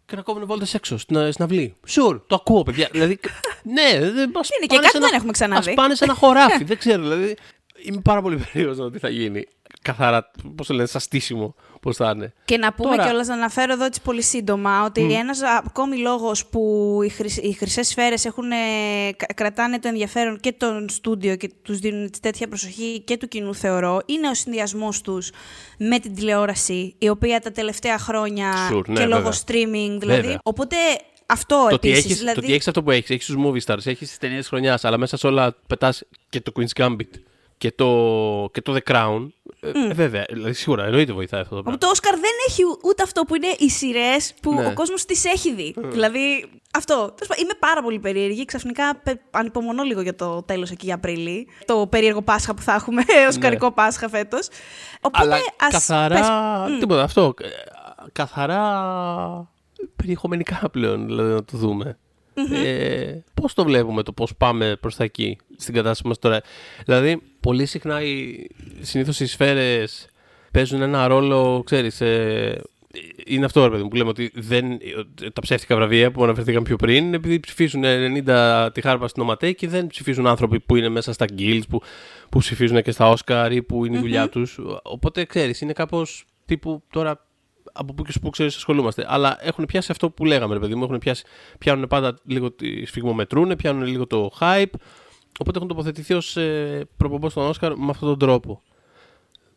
[0.06, 1.76] και να κόβουν βόλτες έξω στην, στην αυλή.
[1.88, 2.88] Sure, το ακούω, παιδιά.
[2.92, 3.18] δηλαδή,
[3.76, 5.70] ναι, δεν Είναι και κάτι δεν έχουμε ξαναδεί.
[5.70, 7.02] Α πάνε σε ένα χωράφι, δεν ξέρω.
[7.02, 7.36] Δηλαδή,
[7.82, 9.46] είμαι πάρα πολύ περίεργος να δω τι θα γίνει.
[9.82, 12.32] Καθαρά, πώς το λένε, σαν στήσιμο πώς θα είναι.
[12.44, 13.04] Και να πούμε Τώρα...
[13.08, 15.14] κιόλας, να αναφέρω εδώ έτσι πολύ σύντομα, ότι mm.
[15.14, 18.28] ένας ακόμη λόγος που οι, χρυσ, οι χρυσές σφαίρες
[19.34, 24.00] κρατάνε το ενδιαφέρον και των στούντιο και τους δίνουν τέτοια προσοχή και του κοινού, θεωρώ,
[24.06, 25.30] είναι ο συνδυασμός τους
[25.78, 30.20] με την τηλεόραση, η οποία τα τελευταία χρόνια sure, ναι, και λόγω streaming, δηλαδή.
[30.20, 30.38] Βέβαια.
[30.42, 30.76] Οπότε
[31.26, 32.04] αυτό το επίσης.
[32.04, 32.38] Έχεις, δηλαδή...
[32.38, 34.98] Το ότι έχεις αυτό που έχεις, έχεις τους movie stars, έχεις τις ταινίες χρονιάς, αλλά
[34.98, 37.10] μέσα σε όλα πετάς και το Queen's Gambit
[37.58, 39.26] και το, και το The Crown.
[39.60, 41.78] Ε, βέβαια, δηλαδή, σίγουρα εννοείται βοηθάει αυτό το πράγμα.
[41.80, 44.66] Το Όσκαρ δεν έχει ούτε αυτό που είναι οι σειρές που ναι.
[44.66, 45.74] ο κόσμος τις έχει δει.
[45.90, 47.14] Δηλαδή, αυτό.
[47.42, 48.44] Είμαι πάρα πολύ περίεργη.
[48.44, 51.48] Ξαφνικά ανυπομονώ λίγο για το τέλος εκεί για Απρίλη.
[51.64, 53.72] Το περίεργο Πάσχα που θα έχουμε, Οσκαρικό ναι.
[53.72, 54.48] Πάσχα φέτος.
[55.12, 55.72] Αλλά ας...
[55.72, 56.64] καθαρά.
[56.66, 56.78] Πες...
[56.78, 57.34] Τίποτα, αυτό.
[58.12, 58.60] Καθαρά
[59.96, 61.98] περιεχομενικά πλέον, δηλαδή να το δούμε.
[62.34, 62.64] Mm-hmm.
[62.64, 66.40] Ε, πώς το βλέπουμε το πώς πάμε προς τα εκεί στην κατάσταση μας τώρα.
[66.84, 68.46] Δηλαδή, πολύ συχνά οι,
[68.80, 70.06] συνήθως οι σφαίρες
[70.50, 72.62] παίζουν ένα ρόλο, ξέρεις, ε,
[73.26, 74.78] είναι αυτό ρε παιδί μου που λέμε ότι δεν,
[75.32, 77.82] τα ψεύτικα βραβεία που αναφερθήκαμε πιο πριν επειδή ψηφίζουν
[78.26, 81.80] 90 τη χάρπα στην Οματέ και δεν ψηφίζουν άνθρωποι που είναι μέσα στα guilds που,
[82.28, 86.24] που ψηφίζουν και στα Όσκαρ ή που είναι η δουλειά τους οπότε ξέρεις είναι κάπως
[86.46, 87.26] τύπου τώρα
[87.72, 89.04] από πού και που ξέρεις ασχολούμαστε.
[89.08, 90.84] Αλλά έχουν πιάσει αυτό που λέγαμε, ρε παιδί μου.
[90.84, 91.24] Έχουν πιάσει,
[91.58, 94.72] πιάνουν πάντα λίγο τη σφιγμομετρούν, πιάνουν λίγο το hype.
[95.40, 98.62] Οπότε έχουν τοποθετηθεί ως ε, προπομπός στον Όσκαρ με αυτόν τον τρόπο.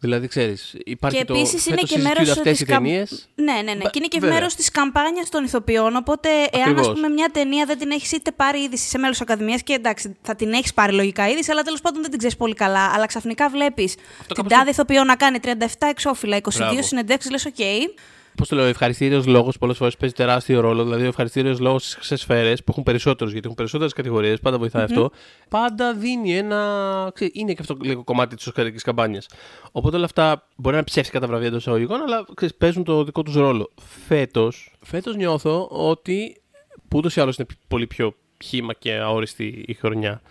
[0.05, 1.33] Δηλαδή, ξέρεις, υπάρχει και το.
[1.33, 2.83] Επίσης είναι και μέρος της καμ...
[2.83, 3.03] Ναι,
[3.35, 3.83] ναι, ναι.
[3.83, 5.95] και είναι και μέρος της καμπάνιας των ηθοποιών.
[5.95, 9.63] Οπότε, εάν ας πούμε, μια ταινία δεν την έχεις είτε πάρει είδηση σε μέλος Ακαδημίας
[9.63, 12.53] και εντάξει, θα την έχεις πάρει λογικά είδηση, αλλά τέλος πάντων δεν την ξέρεις πολύ
[12.53, 12.91] καλά.
[12.93, 13.95] Αλλά ξαφνικά βλέπεις
[14.33, 15.49] την τάδε ηθοποιό να κάνει 37
[15.89, 17.53] εξώφυλλα, 22 συνεντεύξεις, λες, ok.
[17.57, 17.93] Okay,
[18.37, 20.83] Πώς το λέω, ο ευχαριστήριος λόγος πολλές φορές παίζει τεράστιο ρόλο.
[20.83, 24.57] Δηλαδή, ο ευχαριστήριος λόγος στις χρυσές σφαίρες που έχουν περισσότερους, γιατί έχουν περισσότερες κατηγορίες, πάντα
[24.57, 24.91] βοηθάει mm-hmm.
[24.91, 25.11] αυτό.
[25.49, 27.11] Πάντα δίνει ένα.
[27.13, 29.27] Ξέρει, είναι και αυτό λίγο κομμάτι της οσκαρικής καμπάνιας.
[29.71, 33.03] Οπότε όλα αυτά μπορεί να είναι ψεύτικα τα βραβεία εντός εισαγωγικών, αλλά ξέρεις, παίζουν το
[33.03, 33.71] δικό τους ρόλο.
[34.07, 36.41] Φέτος φέτος νιώθω ότι.
[36.87, 40.21] που ούτως ή άλλως είναι πολύ πιο χύμα και αόριστη η χρονιά.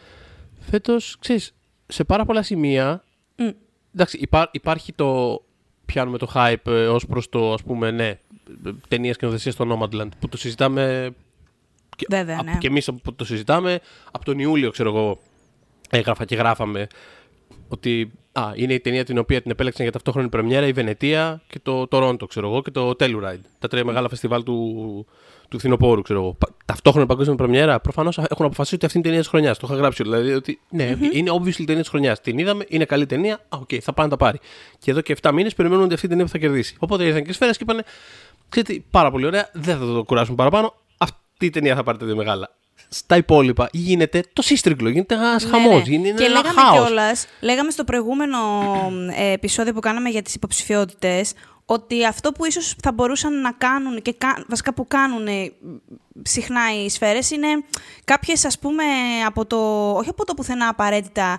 [0.59, 1.55] Φέτος, ξέρεις,
[1.87, 3.05] σε πάρα πολλά σημεία.
[3.39, 3.53] Mm.
[3.95, 5.43] Εντάξει, υπά, υπάρχει το
[5.87, 8.19] πιάνουμε το hype ε, ως προς το ας πούμε, ναι,
[8.89, 11.15] ταινίες και στο Nomadland που το συζητάμε.
[12.09, 12.57] Βέβαια, ναι.
[12.59, 13.81] Και εμείς που το συζητάμε,
[14.13, 15.21] από τον Ιούλιο, ξέρω εγώ,
[15.91, 16.87] έγραφα και γράφαμε
[17.69, 21.59] ότι α, είναι η ταινία την οποία την επέλεξαν για ταυτόχρονη πρεμιέρα η Βενετία και
[21.63, 23.41] το Toronto, ξέρω εγώ, και το Telluride.
[23.59, 25.07] Τα τρία μεγάλα φεστιβάλ του,
[25.49, 26.39] του φθινοπόρου, ξέρω εγώ.
[26.65, 29.59] Ταυτόχρονα παγκόσμια πρεμιέρα, προφανώς έχουν αποφασίσει ότι αυτή είναι η ταινία της χρονιάς.
[29.59, 30.03] Το είχα γράψει.
[30.03, 31.15] Δηλαδή ότι ναι, mm-hmm.
[31.15, 32.21] είναι obviously η ταινία της χρονιάς.
[32.21, 33.35] Την είδαμε, είναι καλή ταινία.
[33.35, 34.39] Α, okay, θα πάνε να τα πάρει.
[34.79, 36.77] Και εδώ και 7 μήνες περιμένουν ότι αυτή η ταινία θα κερδίσει.
[36.79, 37.85] Οπότε ήρθαν και σφαίρες και είπαν,
[38.49, 40.75] ξέρετε, πάρα πολύ ωραία, δεν θα το κουράσουν παραπάνω.
[40.99, 42.51] Αυτή η ταινία θα πάρει τα δύο μεγάλα
[42.95, 45.89] στα υπόλοιπα γίνεται το σύστριγκλο, γίνεται ένας ναι, χαμός.
[45.89, 46.11] Ναι.
[46.11, 48.39] Και λέγαμε κιόλας, λέγαμε στο προηγούμενο
[49.17, 51.33] ε, επεισόδιο που κάναμε για τις υποψηφιότητες,
[51.67, 54.17] ότι αυτό που ίσως θα μπορούσαν να κάνουν και
[54.49, 55.27] βασικά που κάνουν
[56.23, 57.47] συχνά οι σφαίρες είναι
[58.05, 58.85] κάποιες ας πούμε
[59.27, 61.39] από το, όχι από το πουθενά απαραίτητα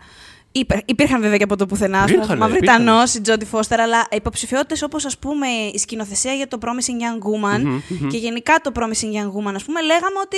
[0.57, 4.81] Υπήρ, υπήρχαν βέβαια και από το πουθενά, ας πούμε, Μαυριτανό, η Τζόντι Φώστερ, αλλά υποψηφιότητες
[4.81, 6.67] όπως ας πούμε η σκηνοθεσία για το Promising
[7.03, 10.37] Young Woman και γενικά το Promising Young Woman, ας πούμε, λέγαμε ότι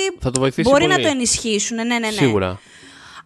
[0.62, 1.76] μπορεί να το ενισχύσουν.
[1.76, 2.10] Ναι, ναι, ναι.
[2.10, 2.60] Σίγουρα.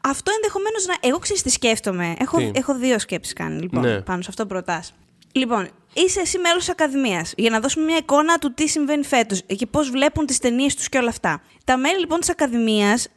[0.01, 0.95] Αυτό ενδεχομένως να.
[1.01, 2.15] Εγώ ξέρω τι σκέφτομαι.
[2.19, 4.01] Έχω, έχω δύο σκέψεις κάνει λοιπόν, ναι.
[4.01, 4.93] πάνω σε αυτό προτάς.
[5.33, 9.43] Λοιπόν, είσαι εσύ μέλος της Ακαδημίας για να δώσουμε μια εικόνα του τι συμβαίνει φέτος
[9.57, 11.43] και πώς βλέπουν τις ταινίες τους και όλα αυτά.
[11.65, 13.09] Τα μέλη λοιπόν της Ακαδημίας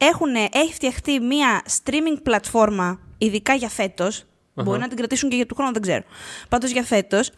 [0.52, 4.24] έχει φτιαχτεί μια streaming πλατφόρμα ειδικά για φέτος,
[4.62, 6.02] Μπορεί να την κρατήσουν και για του χρόνου, δεν ξέρω.
[6.48, 7.30] Πάντως για φέτος,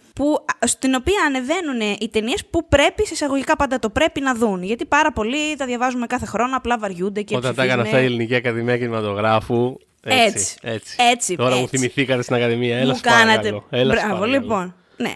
[0.61, 4.62] στην οποία ανεβαίνουν οι ταινίες που πρέπει, σε εισαγωγικά πάντα το πρέπει να δουν.
[4.62, 8.05] Γιατί πάρα πολλοί τα διαβάζουμε κάθε χρόνο, απλά βαριούνται και Όταν τα έκανα αυτά η
[8.05, 9.77] Ελληνική Ακαδημία Κινηματογράφου.
[10.03, 10.57] Έτσι.
[10.62, 10.97] Έτσι.
[11.12, 11.61] έτσι Τώρα έτσι.
[11.61, 12.79] μου θυμηθήκατε στην Ακαδημία.
[12.79, 13.62] Έλα Μου κάνατε.
[13.71, 14.75] Έλα Μπράβο, λοιπόν.
[14.97, 15.12] Ναι.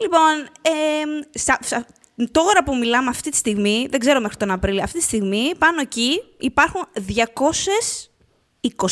[0.00, 0.70] Λοιπόν, ε,
[1.30, 1.84] σα, σα,
[2.30, 5.80] τώρα που μιλάμε αυτή τη στιγμή, δεν ξέρω μέχρι τον Απρίλιο, αυτή τη στιγμή πάνω
[5.80, 6.86] εκεί υπάρχουν
[8.76, 8.90] 224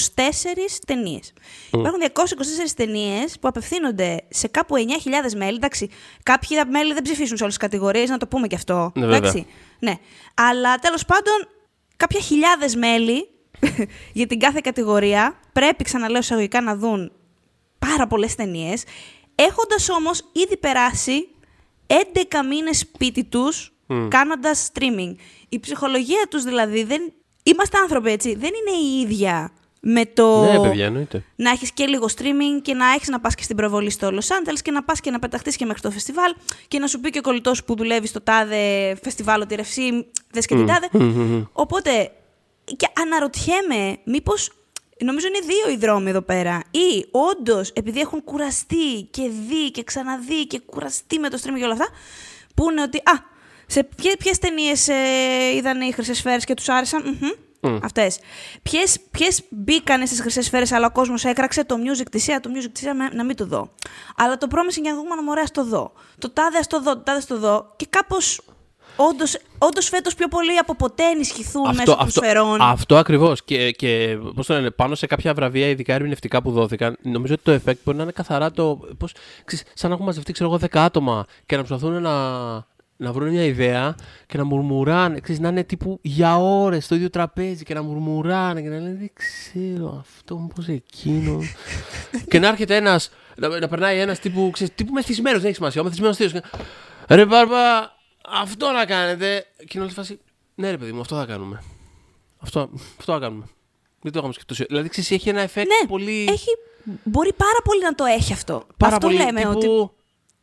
[0.86, 1.32] ταινίες.
[1.70, 5.56] Υπάρχουν 224 ταινίες που απευθύνονται σε κάπου 9.000 μέλη.
[5.56, 5.90] Εντάξει,
[6.22, 8.92] κάποιοι μέλη δεν ψηφίσουν σε όλες τις κατηγορίες, να το πούμε και αυτό.
[8.94, 9.46] Ναι, εντάξει.
[9.78, 9.94] Ναι.
[10.34, 11.48] Αλλά τέλος πάντων,
[11.96, 13.28] κάποια χιλιάδες μέλη
[14.12, 17.12] για την κάθε κατηγορία πρέπει, ξαναλέω εισαγωγικά, να δουν
[17.78, 18.84] πάρα πολλές ταινίες.
[19.34, 21.28] Έχοντας όμως ήδη περάσει
[21.86, 21.94] 11
[22.48, 24.08] μήνες σπίτι τους mm.
[24.10, 25.14] κάνοντας streaming.
[25.48, 27.12] Η ψυχολογία τους δηλαδή δεν.
[27.42, 28.34] Είμαστε άνθρωποι έτσι.
[28.34, 29.52] Δεν είναι η ίδια
[29.86, 30.44] με το.
[30.44, 31.24] Ναι, παιδιά, εννοείται.
[31.36, 34.14] Να έχεις και λίγο streaming και να έχεις να πας και στην προβολή στο Los
[34.14, 36.34] Angeles και να πας και να πεταχτείς και μέχρι το φεστιβάλ
[36.68, 40.46] και να σου πει και ο κολλητός που δουλεύει στο τάδε φεστιβάλ ότι ρευσί, δες
[40.46, 40.88] και την τάδε.
[41.52, 42.10] Οπότε.
[42.76, 44.50] Και αναρωτιέμαι, μήπως
[44.98, 46.62] Νομίζω είναι δύο οι δρόμοι εδώ πέρα.
[46.70, 51.64] Ή όντως, επειδή έχουν κουραστεί και δει και ξαναδεί και κουραστεί με το streaming και
[51.64, 51.88] όλα αυτά,
[52.54, 53.12] πούνε ότι Α,
[53.66, 54.94] σε ποιες ταινίες ε,
[55.56, 57.02] είδαν οι χρυσές σφαίρες και τους άρεσαν.
[57.04, 57.43] Mm-hmm.
[57.64, 57.78] Mm.
[57.82, 58.18] Αυτές.
[59.10, 62.82] Ποιες μπήκαν στις χρυσές σφαίρες, αλλά ο κόσμος έκραξε το music της το music της
[63.14, 63.70] να μην το δω.
[64.16, 65.92] Αλλά το promising για να μωρέ, ας το δω.
[66.18, 67.72] Το τάδε, ας το δω, το τάδε, το δω.
[67.76, 68.40] Και κάπως
[68.96, 72.60] Όντως, όντως φέτος πιο πολύ από ποτέ ενισχυθούν αυτό, μέσω αυτό, των σφαιρών.
[72.60, 73.44] Αυτό ακριβώς.
[73.44, 77.42] Και, και πώς το λένε, πάνω σε κάποια βραβεία, ειδικά ερμηνευτικά που δόθηκαν, νομίζω ότι
[77.42, 78.80] το effect μπορεί να είναι καθαρά το.
[78.98, 82.12] Πώς, ξέρεις, σαν να έχουν μαζευτεί, ξέρω εγώ, δέκα άτομα και να προσπαθούν να,
[83.04, 83.94] να βρουν μια ιδέα
[84.26, 85.20] και να μουρμουράνε.
[85.20, 88.96] Ξέρεις, να είναι τύπου για ώρες στο ίδιο τραπέζι και να μουρμουράνε και να λένε
[88.98, 91.40] Δεν ξέρω αυτό, μήπως εκείνο.
[92.30, 95.80] και να έρχεται ένας, να, να περνάει ένας τύπου, ξέρεις, τύπου μεθυσμένος, δεν έχει σημασία.
[95.80, 96.32] Ο μεθυσμένος θείος.
[97.08, 97.92] Ρε Μπάρμπα,
[98.42, 99.46] αυτό να κάνετε.
[99.56, 100.20] Και είναι όλη φάση.
[100.54, 101.62] Ναι, ρε παιδί μου, αυτό θα κάνουμε.
[102.38, 103.44] Αυτό, αυτό θα κάνουμε.
[104.00, 104.64] Δεν το είχαμε σκεφτεί.
[104.64, 106.26] Δηλαδή, ξέρεις, έχει ένα effect ναι, πολύ.
[106.28, 106.48] Έχει...
[107.04, 108.66] Μπορεί πάρα πολύ να το έχει αυτό.
[108.76, 109.18] Πάρα αυτό πολύ.
[109.18, 109.52] λέμε τύπου...
[109.56, 109.90] ότι.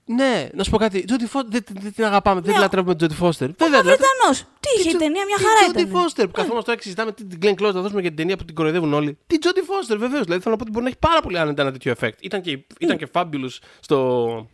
[0.05, 1.05] Ναι, να σου πω κάτι.
[1.05, 1.51] Τζόντι Φώστερ.
[1.51, 3.49] Δεν, δεν την αγαπάμε, Ναι, δεν την λατρεύουμε τον Τζόντι Φώστερ.
[3.49, 3.81] Ο Βέβαια.
[3.81, 4.45] Βρετανός.
[4.59, 6.01] Τι είχε η ταινία, μια χαρά Τζόντι ήταν.
[6.01, 6.25] Φώστερ.
[6.25, 8.55] Που καθόμαστε τώρα και συζητάμε την Glenn Close να δώσουμε για την ταινία που την
[8.55, 9.17] κοροϊδεύουν όλοι.
[9.27, 10.23] Τι Τζόντι Φώστερ, βεβαίως.
[10.23, 12.21] Δηλαδή θέλω να πω ότι μπορεί να έχει πάρα πολύ άνετα ένα τέτοιο effect.
[12.21, 14.49] Ήταν και, ήταν και fabulous στο,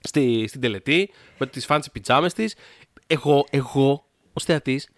[0.00, 2.54] στη, στην τελετή με τις fancy πιτζάμες της.
[3.06, 4.88] Εγώ, εγώ ως θεατής,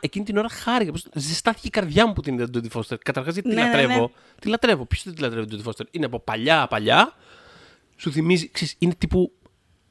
[0.00, 0.90] εκείνη την ώρα χάρηκα.
[0.92, 2.98] Πώς, ζεστάθηκε η καρδιά μου που την είδα τον Τζόντι Φώστερ.
[2.98, 4.08] Καταρχάς γιατί Ναι, τη ναι, λατρεύω; ναι.
[4.40, 4.84] Τη λατρεύω.
[4.84, 7.14] Ποιος δεν τη λατρεύει τον Τζόντι Φώστερ; Είναι από παλιά, παλιά.
[8.00, 9.32] Σου θυμίζει, ξέρεις, είναι τύπου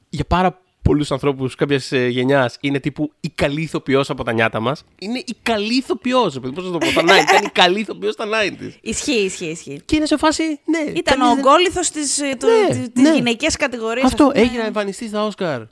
[0.08, 4.84] για πάρα πολλούς ανθρώπους κάποιας γενιάς είναι τύπου η καλή ηθοποιός από τα νιάτα μας.
[4.98, 6.38] Είναι η καλή ηθοποιός.
[6.54, 7.22] Πώς να το πω, τα 90.
[7.22, 8.72] Ήταν η καλή ηθοποιός στα 90.
[8.80, 9.80] Ισχύει, ισχύει, ισχύει.
[9.84, 10.42] Και είναι σε φάση.
[10.64, 13.14] Ναι, Ήταν κανείς ο δεν- γκόλιθος της Ναι, ναι.
[13.14, 14.04] γυναικεία κατηγορίας.
[14.06, 15.62] Αυτό έγινε να εμφανιστείς στα Όσκαρ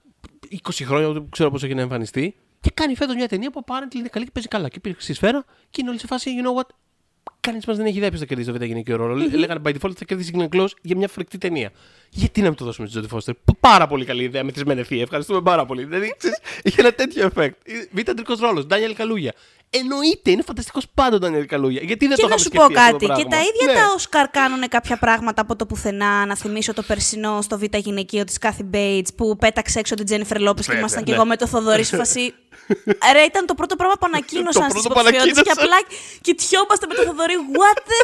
[0.50, 2.34] 20 χρόνια, δεν ξέρω πώς έχει να εμφανιστεί.
[2.60, 4.68] Και κάνει φέτος μια ταινία που apparently είναι καλή και παίζει καλά.
[4.68, 6.68] Και πήρε στη σφαίρα και είναι όλοι σε φάση, you know what.
[7.46, 9.14] Κανείς μας δεν έχει ιδέα ποιος θα κερδίσει το β' γυναικείο ρόλο.
[9.32, 11.70] Λέγανε by default θα κερδίσει η Glenn Close για μια φρικτή ταινία.
[12.10, 13.32] Γιατί να μην το δώσουμε στη Jodie Foster.
[13.60, 15.00] Πάρα πολύ καλή ιδέα με τη Σμενεφή.
[15.00, 15.84] Ευχαριστούμε πάρα πολύ.
[15.84, 17.50] Δηλαδή, ξέρεις, είχε ένα τέτοιο effect.
[17.92, 18.66] Β' αντρικό ρόλος.
[18.66, 19.32] Ντάνιελ Καλούγια.
[19.78, 21.80] Εννοείται, είναι φανταστικός πάντα ο Ντάνιελ Καλούγια.
[21.84, 23.06] Γιατί δεν Και το να είχαμε σου πω σκεφτεί αυτό κάτι.
[23.06, 23.46] το Και τα πράγμα.
[23.54, 23.78] ίδια Ναι.
[23.80, 26.26] τα Όσκαρ κάνουν κάποια πράγματα από το πουθενά.
[26.26, 30.40] Να θυμίσω το περσινό στο Β' γυναικείο της Κάθι Μπέιτς που πέταξε έξω την Τζένιφερ
[30.40, 31.16] Λόπες και Βέβαια, ήμασταν κι ναι.
[31.16, 32.34] εγώ με το Θοδωρή σε φάση.
[33.12, 35.78] Ρε, ήταν το πρώτο πράγμα που ανακοίνωσαν Το στις πρώτο που υποψηφιότητες και ανακοίνωσαν.
[35.84, 37.34] απλά κοιτιόμαστε με το Θοδωρή.
[37.58, 38.00] What the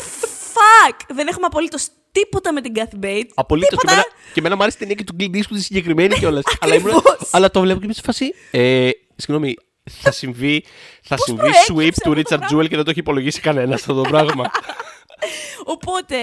[0.55, 0.97] fuck!
[1.17, 3.33] Δεν έχουμε απολύτως τίποτα με την Κάθι Μπέιτς.
[3.35, 3.69] Απολύτως.
[3.71, 3.93] Και, Τίποτα.
[3.93, 6.45] εμένα- και εμένα μου άρεσε την ταινία και του Clint Eastwood τη συγκεκριμένη κιόλας.
[6.63, 7.29] αλλά, ήμουν- Ακριβώς.
[7.31, 8.35] αλλά το βλέπω και είμαι σε φάση.
[8.51, 9.55] Ε, συγγνώμη,
[9.91, 10.65] θα συμβεί,
[11.03, 13.41] θα συμβεί προέκυψε sweep αυτό του το Richard πράγμα; Jewell και δεν το έχει υπολογίσει
[13.41, 14.51] κανένας αυτό το πράγμα.
[15.75, 16.17] Οπότε,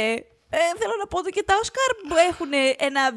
[0.49, 3.13] ε, θέλω να πω ότι και τα Όσκαρ που έχουν ένα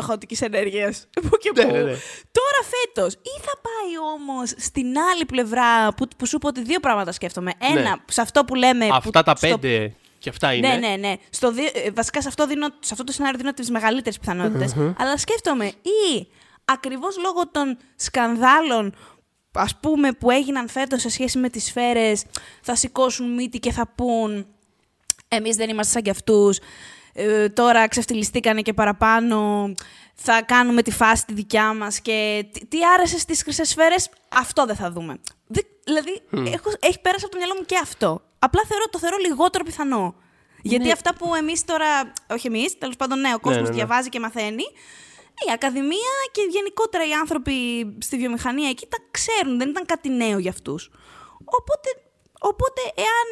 [0.00, 1.06] 10% χαοτικής ενέργειας.
[1.28, 1.72] Που και Ναι, που.
[1.72, 1.96] ναι, ναι.
[2.38, 6.80] Τώρα φέτος, ή θα πάει όμως στην άλλη πλευρά που, που σου είπα ότι δύο
[6.80, 7.52] πράγματα σκέφτομαι.
[7.60, 7.92] Ένα, Ναι.
[8.10, 8.86] σε αυτό που λέμε.
[8.86, 10.68] που- Αυτά τα στο- πέντε και αυτά είναι.
[10.68, 11.14] Ναι, ναι, ναι.
[11.30, 14.74] Στο δι- ε, βασικά σε αυτό, δίνω, σε αυτό το σενάριο δίνω τις μεγαλύτερες πιθανότητες.
[14.98, 16.26] Αλλά σκέφτομαι, ή
[16.64, 18.94] ακριβώς λόγω των σκανδάλων
[19.54, 22.24] ας πούμε που έγιναν φέτος σε σχέση με τις σφαίρες
[22.62, 24.46] θα σηκώσουν μύτη και θα πούν
[25.28, 26.58] εμείς δεν είμαστε σαν κι αυτούς.
[27.12, 29.72] Ε, τώρα ξεφτυλιστήκανε και παραπάνω.
[30.14, 34.64] Θα κάνουμε τη φάση τη δικιά μας και τι, τι άρεσε στις χρυσές σφαίρες αυτό
[34.64, 38.22] δεν θα δούμε Δε- δηλαδή έχω, έχει πέρασει από το μυαλό μου και αυτό.
[38.38, 40.14] Απλά θεωρώ, το θεωρώ λιγότερο πιθανό.
[40.62, 40.92] Γιατί Ναι.
[40.92, 43.74] αυτά που εμείς τώρα, όχι εμείς, τέλος πάντων ναι, ο κόσμος ναι, ναι.
[43.74, 44.62] διαβάζει και μαθαίνει
[45.48, 47.52] η Ακαδημία και γενικότερα οι άνθρωποι
[48.00, 50.90] στη βιομηχανία εκεί τα ξέρουν, δεν ήταν κάτι νέο για αυτούς.
[51.44, 51.88] Οπότε
[52.44, 53.28] Οπότε, εάν,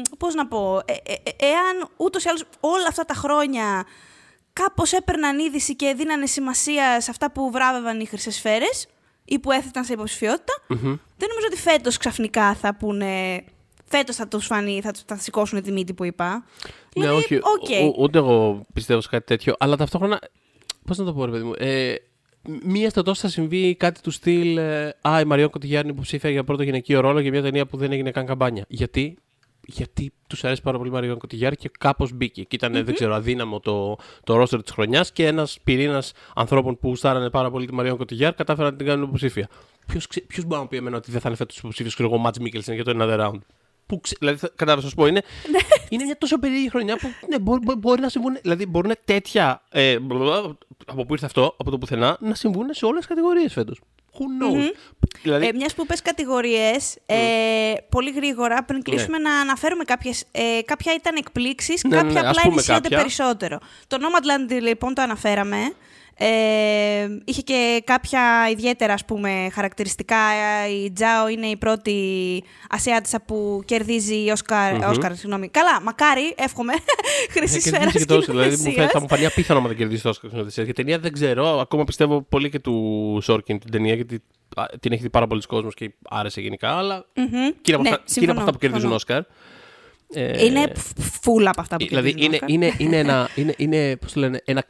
[0.00, 3.84] ε, πώς να πω, ε, ε, ε, εάν ούτως ή άλλως όλα αυτά τα χρόνια
[4.52, 8.86] κάπως έπαιρναν είδηση και δίνανε σημασία σε αυτά που βράβευαν οι χρυσές σφαίρες
[9.24, 10.52] ή που έθεταν σε υποψηφιότητα,
[11.16, 13.44] δεν νομίζω ότι φέτος ξαφνικά θα πούνε
[13.84, 16.28] φέτος θα τους φανεί, θα, θα σηκώσουν τη μύτη που είπα.
[16.34, 16.70] Ναι,
[17.06, 17.34] Δηλαδή, όχι.
[17.36, 17.94] οκ.
[17.96, 19.54] ο- ούτε εγώ πιστεύω σε κάτι τέτοιο.
[19.58, 20.18] Αλλά ταυτόχρονα.
[20.86, 21.52] Πώς να το πω, ρε παιδί μου.
[21.56, 21.94] Ε,
[22.62, 24.56] μία στο τόσο θα συμβεί κάτι του στυλ.
[24.56, 27.76] ε, Α, η Μαριόν Κοτιγιάρ είναι υποψήφια για πρώτο γυναικείο ρόλο για μια ταινία που
[27.76, 28.64] δεν έγινε καν καμπάνια.
[28.68, 29.18] Γιατί,
[29.66, 32.42] γιατί τους αρέσει πάρα πολύ η Μαριόν Κοτιγιάρ και κάπως μπήκε.
[32.42, 36.88] Και ήταν, δεν ξέρω, αδύναμο το, το ρόστερ της χρονιάς και ένας πυρήνας ανθρώπων που
[36.88, 39.48] γουστάρανε πάρα πολύ τη Μαριόν Κοτιγιάρ κατάφεραν να την κάνουν υποψήφια.
[40.26, 42.74] Ποιος μπορεί να πει εμένα ότι δεν θα είναι φέτος υποψήφιος, ξέρω εγώ, Μαντς Μίκελσεν
[42.74, 43.38] για το Another Round;
[43.86, 45.22] Που, ξε- δηλαδή, θα- κατάλαβες να σου πω, είναι,
[45.88, 48.38] είναι μια τόσο περίεργη χρονιά που ναι, μπορεί, μπορεί, μπορεί να συμβούν.
[48.42, 49.62] Δηλαδή, μπορούν τέτοια.
[49.70, 53.52] Ε, μπλα, από πού ήρθε αυτό, από το πουθενά, να συμβούν σε όλες τις κατηγορίες
[53.52, 53.80] φέτος.
[54.12, 54.72] Who knows;
[55.22, 57.16] Δηλαδή, Ε, μιας που πες κατηγορίες, ε,
[57.88, 62.28] πολύ γρήγορα πριν κλείσουμε να αναφέρουμε κάποιες, ε, κάποια ήταν εκπλήξεις, Ναι, ναι, κάποια ναι,
[62.28, 62.98] ας απλά πούμε ενισχύονται κάποια.
[62.98, 63.58] περισσότερο.
[63.86, 65.56] Το Nomadland λοιπόν το αναφέραμε.
[66.18, 70.16] Ε, είχε και κάποια ιδιαίτερα ας πούμε, χαρακτηριστικά.
[70.84, 71.94] Η Τζάο είναι η πρώτη
[72.70, 74.84] Ασιάτισσα που κερδίζει Όσκαρ.
[74.88, 75.48] Όσκαρ συγγνώμη.
[75.48, 76.72] Καλά, μακάρι, εύχομαι.
[77.32, 78.32] Χρυσή θα σφαίρα κερδίσει και τόσο.
[78.32, 78.90] Δηλαδή, μου φαίνεται, σκηνοθεσίας.
[78.92, 80.64] θα μου φανεί απίθανο να δεν κερδίσει τόσο σκηνοθεσία.
[80.64, 81.60] Και ταινία δεν ξέρω.
[81.60, 84.22] Ακόμα πιστεύω πολύ και του Σόρκιν την ταινία, γιατί
[84.56, 86.76] α, την έχει δει πάρα πολλοί κόσμος και άρεσε γενικά.
[86.76, 87.28] Αλλά Μμμ.
[87.28, 88.94] και είναι από Ναι, αυτά- και είναι από συμφωνώ, αυτά που κερδίζουν συμφωνώ.
[88.94, 89.22] Όσκαρ.
[90.14, 90.72] Ε, Είναι
[91.22, 92.50] φούλα από αυτά που Δηλαδή κερδίζουν είναι, Όσκαρ.
[92.50, 94.64] είναι, είναι, ένα, είναι, είναι, πώς το λένε, ένα,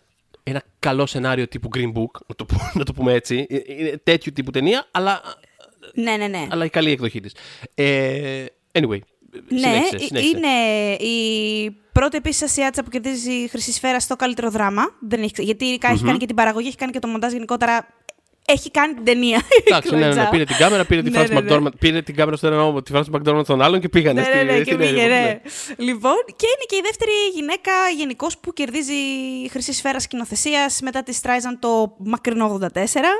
[0.50, 3.46] ένα καλό σενάριο τύπου Green Book, να το, πούμε- να το πούμε έτσι.
[3.48, 5.20] Ε, Είναι τέτοιου τύπου ταινία, αλλά,
[5.94, 6.46] Ναι, ναι, ναι.
[6.50, 7.34] αλλά η καλή εκδοχή της.
[7.74, 8.98] Ε, anyway,
[9.48, 10.36] Ναι, συνέχισε, ε- συνέχισε.
[10.36, 14.82] είναι η πρώτη επίσης Ασιάτσα που κερδίζει η χρυσή σφαίρα στο καλύτερο δράμα.
[15.00, 17.08] Δεν έχει, ξε- γιατί η Ρίκα έχει κάνει και την παραγωγή, έχει κάνει και το
[17.08, 17.86] μοντάζ γενικότερα.
[18.48, 19.36] Έχει κάνει την ταινία.
[19.58, 20.30] η Εντάξει, ναι, ναι, ναι, Κλωτζά.
[20.30, 21.56] πήρε την κάμερα, πήρε τη Ναι, Φράση ναι, ναι.
[21.56, 24.26] McDormand, πήρε την κάμερα στον ένα νόμο, τη Φράση McDormand στον άλλον και πήγανε Ναι,
[24.26, 25.20] στη, ναι, ναι, και στην πήγε, έρευνα.
[25.26, 25.40] ναι.
[25.76, 28.92] Λοιπόν, και είναι και η δεύτερη γυναίκα γενικώς που κερδίζει
[29.44, 32.66] η χρυσή σφαίρα σκηνοθεσίας μετά τη Streisand το μακρινό 84.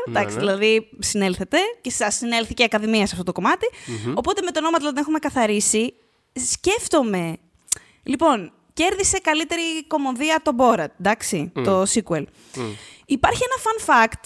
[0.08, 0.40] Εντάξει, ναι.
[0.40, 3.66] δηλαδή συνέλθετε και σας συνέλθει και η Ακαδημία σε αυτό το κομματι
[4.14, 5.94] Οπότε με το όνομα του έχουμε καθαρίσει.
[6.32, 7.36] Σκέφτομαι.
[8.02, 12.24] Λοιπόν, κέρδισε καλύτερη κομμωδία το Borat, εντάξει, το sequel.
[13.06, 14.20] Υπάρχει ένα fun fact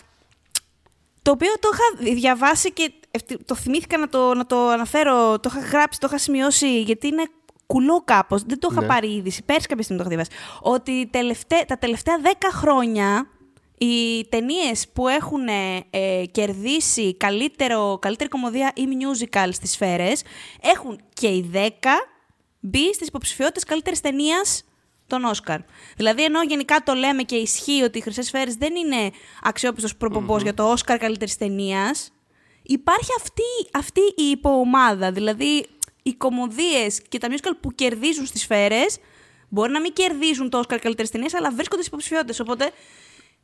[1.22, 5.50] το οποίο το είχα διαβάσει και ευτυ- το θυμήθηκα να το, να το αναφέρω, το
[5.54, 7.24] είχα γράψει, το είχα σημειώσει, γιατί είναι
[7.66, 8.42] κουλό κάπως.
[8.42, 8.87] Δεν το είχα Ναι.
[8.87, 9.42] πάρει είδηση.
[9.44, 10.61] Πέρσι κάποια στιγμή το είχα διαβάσει.
[10.72, 13.26] Ότι τελευταί- τα τελευταία δέκα χρόνια
[13.78, 15.48] οι ταινίες που έχουν
[15.90, 20.22] ε, κερδίσει καλύτερο, καλύτερη κομμωδία ή musical στις σφαίρες
[20.62, 21.92] έχουν και οι δέκα
[22.61, 24.64] μπει στις υποψηφιότητες καλύτερης ταινίας
[25.11, 25.59] τον Όσκαρ.
[25.96, 29.11] Δηλαδή, ενώ γενικά το λέμε και ισχύει ότι οι Χρυσές Σφαίρες δεν είναι
[29.42, 32.12] αξιόπιστος προπομπός για το Όσκαρ καλύτερης ταινίας,
[32.62, 33.42] υπάρχει αυτή,
[33.73, 35.12] αυτή η υποομάδα.
[35.12, 35.66] Δηλαδή,
[36.03, 38.99] οι κομμωδίες και τα musical που κερδίζουν στις σφαίρες
[39.49, 42.40] μπορεί να μην κερδίζουν το Όσκαρ καλύτερης ταινίας, αλλά βρίσκονται στις υποψηφιότητες.
[42.40, 42.70] Οπότε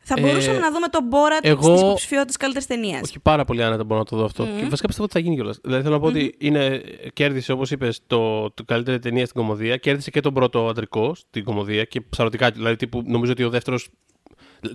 [0.09, 3.01] θα Ε, μπορούσαμε να δούμε τον Borat εγώ- στις υποψηφιότητες καλύτερης ταινίας.
[3.03, 4.45] Όχι πάρα πολύ άνετα μπορώ να το δω αυτό.
[4.45, 5.59] Και βασικά πιστεύω ότι θα γίνει κιόλας.
[5.63, 9.77] Δηλαδή θέλω να πω ότι είναι, κέρδισε, όπως είπες, το, το καλύτερη ταινία στην κομμωδία.
[9.77, 12.51] Κέρδισε και τον πρώτο αντρικό στην κομμωδία και ψαρωτικά.
[12.51, 13.89] Δηλαδή τύπου, νομίζω ότι ο δεύτερος.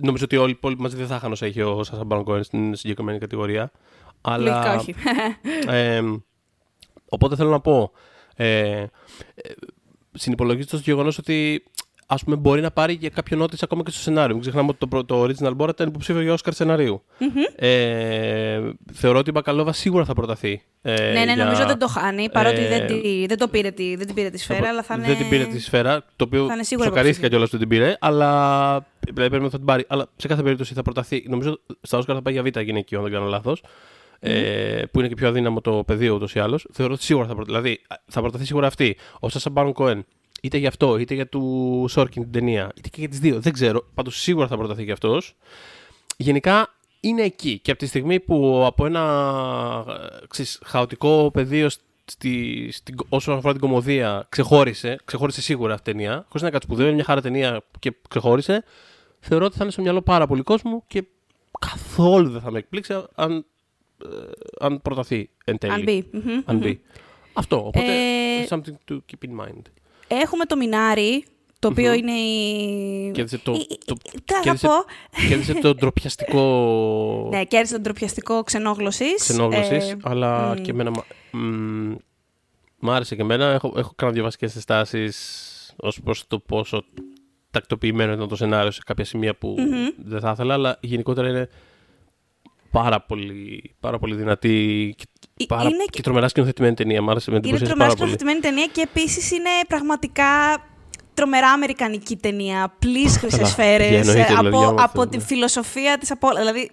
[0.02, 2.42] Νομίζω ότι όλοι οι υπόλοιποι μαζί δεν θα είχαν όσα είχε ο Σάσα Μπαρον Κόεν
[2.42, 3.70] στην συγκεκριμένη κατηγορία.
[4.20, 4.94] Αλλά, Λογικά όχι.
[5.78, 6.02] ε,
[7.08, 7.90] οπότε θέλω να πω.
[8.36, 8.86] Ε, ε,
[10.14, 11.64] Συνυπολογίζοντας το γεγονός ότι
[12.12, 14.32] ας πούμε, μπορεί να πάρει και κάποιο νότη ακόμα και στο σενάριο.
[14.32, 17.02] Μην ξεχνάμε ότι το, προ- το original Borat ήταν υποψήφιο για Όσκαρ σεναρίου.
[17.56, 18.60] Ε,
[18.92, 20.62] θεωρώ ότι η Μπακαλόβα σίγουρα θα προταθεί.
[20.82, 23.70] Ε, ναι, ναι, για- νομίζω δεν το χάνει, παρότι ε, δεν, τη, δεν, το πήρε,
[23.70, 25.06] τη, δεν την πήρε τη σφαίρα, αλλά θα είναι...
[25.06, 27.28] Δεν την πήρε τη σφαίρα, το οποίο θα είναι σίγουρα σοκαρίστηκα υποψήφιο.
[27.28, 28.86] κιόλας ότι την πήρε, αλλά.
[29.00, 29.84] Δηλαδή περίμενα ότι θα την πάρει.
[29.88, 31.24] Αλλά σε κάθε περίπτωση θα προταθεί.
[31.28, 33.62] Νομίζω στα Όσκαρ θα πάει για β' γυναικείο, αν δεν κάνω λάθος.
[34.24, 36.66] Ε, που είναι και πιο αδύναμο το πεδίο ούτως ή άλλως.
[36.72, 37.56] Θεωρώ ότι σίγουρα θα προταθεί.
[37.58, 38.96] Δηλαδή θα προταθεί σίγουρα αυτή.
[39.20, 40.04] Ο Σάσα Μπάρον Κοέν.
[40.44, 43.40] Είτε για αυτό, είτε για του Σόρκιν την ταινία, είτε και για τις δύο.
[43.40, 43.84] Δεν ξέρω.
[43.94, 45.34] Πάντως σίγουρα θα προταθεί και αυτός.
[46.16, 47.58] Γενικά είναι εκεί.
[47.58, 49.00] Και από τη στιγμή που από ένα
[49.88, 51.68] ε, ξέρεις, χαοτικό πεδίο
[52.04, 56.64] στη, στην, όσον αφορά την κομμωδία ξεχώρισε, ξεχώρισε σίγουρα αυτή η ταινία, χωρίς να κάτι
[56.64, 58.64] σπουδαίο, είναι μια χαρά ταινία και ξεχώρισε,
[59.20, 61.04] θεωρώ ότι θα είναι στο μυαλό πάρα πολύ κόσμο και
[61.58, 63.44] καθόλου δεν θα με εκπλήξει αν,
[64.04, 64.08] ε,
[64.58, 65.72] αν προταθεί εν τέλει.
[65.72, 66.08] Αν μπει.
[66.12, 66.58] Μμμ, Αν μμμ.
[66.62, 66.80] μπει.
[67.32, 67.56] Αυτό.
[67.56, 69.62] Οπότε, Ε, something to keep in mind.
[70.20, 71.24] Έχουμε το Μινάρι,
[71.58, 73.10] το οποίο είναι η...
[73.10, 73.94] Κέρδισε το, η- η- το,
[74.24, 74.84] το κέρδισε, αγαπώ.
[75.28, 79.14] κέρδισε το ντροπιαστικό Ναι, κέρδισε τον τροπιαστικό ξενόγλωσσης.
[79.14, 80.62] ξενόγλωσσης, Ε, αλλά μ.
[80.62, 81.04] και εμένα μα-
[81.40, 81.94] μ,
[82.78, 83.44] μ' άρεσε και εμένα.
[83.44, 86.84] Έχω, έχω κάνει δύο βασικές συστάσεις ως προς το πόσο
[87.50, 89.54] τακτοποιημένο ήταν το σενάριο σε κάποια σημεία που
[90.04, 91.48] δεν θα ήθελα, αλλά γενικότερα είναι
[92.70, 95.11] πάρα πολύ, πάρα πολύ δυνατή και, Ε,
[95.46, 95.90] πάρα, είναι και...
[95.90, 97.02] και- τρομερά σκηνοθετημένη ταινία.
[97.02, 98.18] Μ' άρεσε, με Είναι εντυπωσίασε τρομερά πάρα πολύ.
[98.18, 100.58] σκηνοθετημένη ταινία και επίσης είναι πραγματικά
[101.14, 102.74] τρομερά αμερικανική ταινία.
[102.78, 103.46] Πλή χρυσές Καλά.
[103.48, 103.88] σφαίρες.
[103.88, 105.22] Για εννοείται, δηλαδή, από άμα από αυτό, τη ναι.
[105.22, 106.38] φιλοσοφία της από όλα.
[106.38, 106.70] Δηλαδή,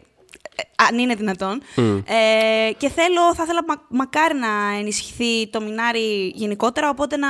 [0.55, 1.61] ε, αν είναι δυνατόν.
[1.75, 1.97] Μμ.
[1.97, 7.27] Ε, και θέλω, θα ήθελα μα- μακάρι να ενισχυθεί το Μινάρι γενικότερα, οπότε να,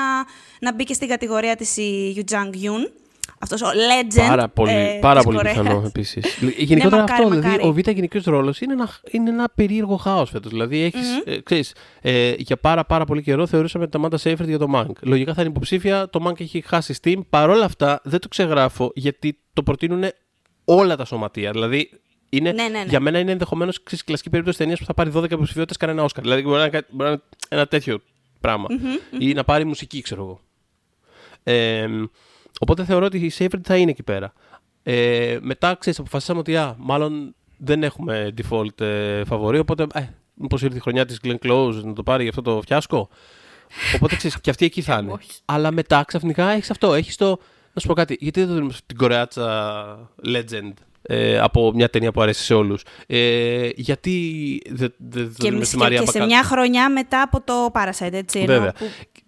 [0.59, 2.91] να μπει και στην κατηγορία της η Yu Jang Yoon.
[3.41, 5.57] Αυτός ο legend Πάρα πολύ, ε, πάρα της πολύ Κορέας.
[5.57, 6.37] πιθανό επίσης.
[6.57, 7.67] Γενικότερα Ναι, μακάρι, αυτό, δηλαδή, μακάρι.
[7.69, 10.51] ο Β' γενικός ρόλος είναι ένα, είναι ένα περίεργο χάος φέτος.
[10.51, 14.57] Δηλαδή, έχεις, ε, ξέρεις, ε, για πάρα, πάρα πολύ καιρό θεωρούσαμε τα Μάντα Σέιφερτ για
[14.59, 14.91] το Mank.
[15.01, 16.09] Λογικά θα είναι υποψήφια.
[16.09, 17.19] Το Mank έχει χάσει Steam.
[17.29, 20.03] Παρ' όλα αυτά, δεν το ξεγράφω γιατί το προτείνουν
[20.65, 21.51] όλα τα σωματεία.
[21.51, 21.89] Δηλαδή,
[22.29, 22.83] είναι, Ναι, ναι, ναι.
[22.87, 26.23] για μένα είναι ενδεχομένως κλασική περίπτωση ταινίας που θα πάρει 12 υποψηφιότητες κανένα Όσκαρ.
[26.23, 27.99] Δηλαδή, μπορεί να, είναι κάτι- μπορεί να είναι ένα τέτοιο
[28.39, 28.67] πράγμα.
[29.19, 30.39] Ή να πάρει μουσική, ξέρω εγώ.
[31.43, 31.87] Ε,
[32.59, 34.33] οπότε θεωρώ ότι η Seyfried θα είναι εκεί πέρα.
[34.83, 40.61] Ε, μετά, ξέρεις, αποφασίσαμε ότι α, μάλλον δεν έχουμε default ε, φαβορή, οπότε ε, μήπως
[40.61, 43.09] ήρθε η χρονιά της Glenn Close να το πάρει για αυτό το φιάσκο.
[43.95, 45.13] Οπότε ξέρεις, και αυτή εκεί θα είναι.
[45.45, 47.39] Αλλά μετά ξαφνικά έχεις αυτό, έχεις το...
[47.73, 52.11] Να σου πω κάτι, γιατί δεν το δίνουμε την Κορεάτσα Legend ε, από μια ταινία
[52.11, 52.83] που αρέσει σε όλους.
[53.07, 54.21] Ε, γιατί
[54.69, 57.41] δεν δεν το Και, δίνουμε και, στη Μαρία και σε Μπακαλ- μια χρονιά μετά από
[57.41, 58.39] το Parasite, έτσι.
[58.39, 58.71] ενώ Βέβαια.
[58.71, 58.85] που-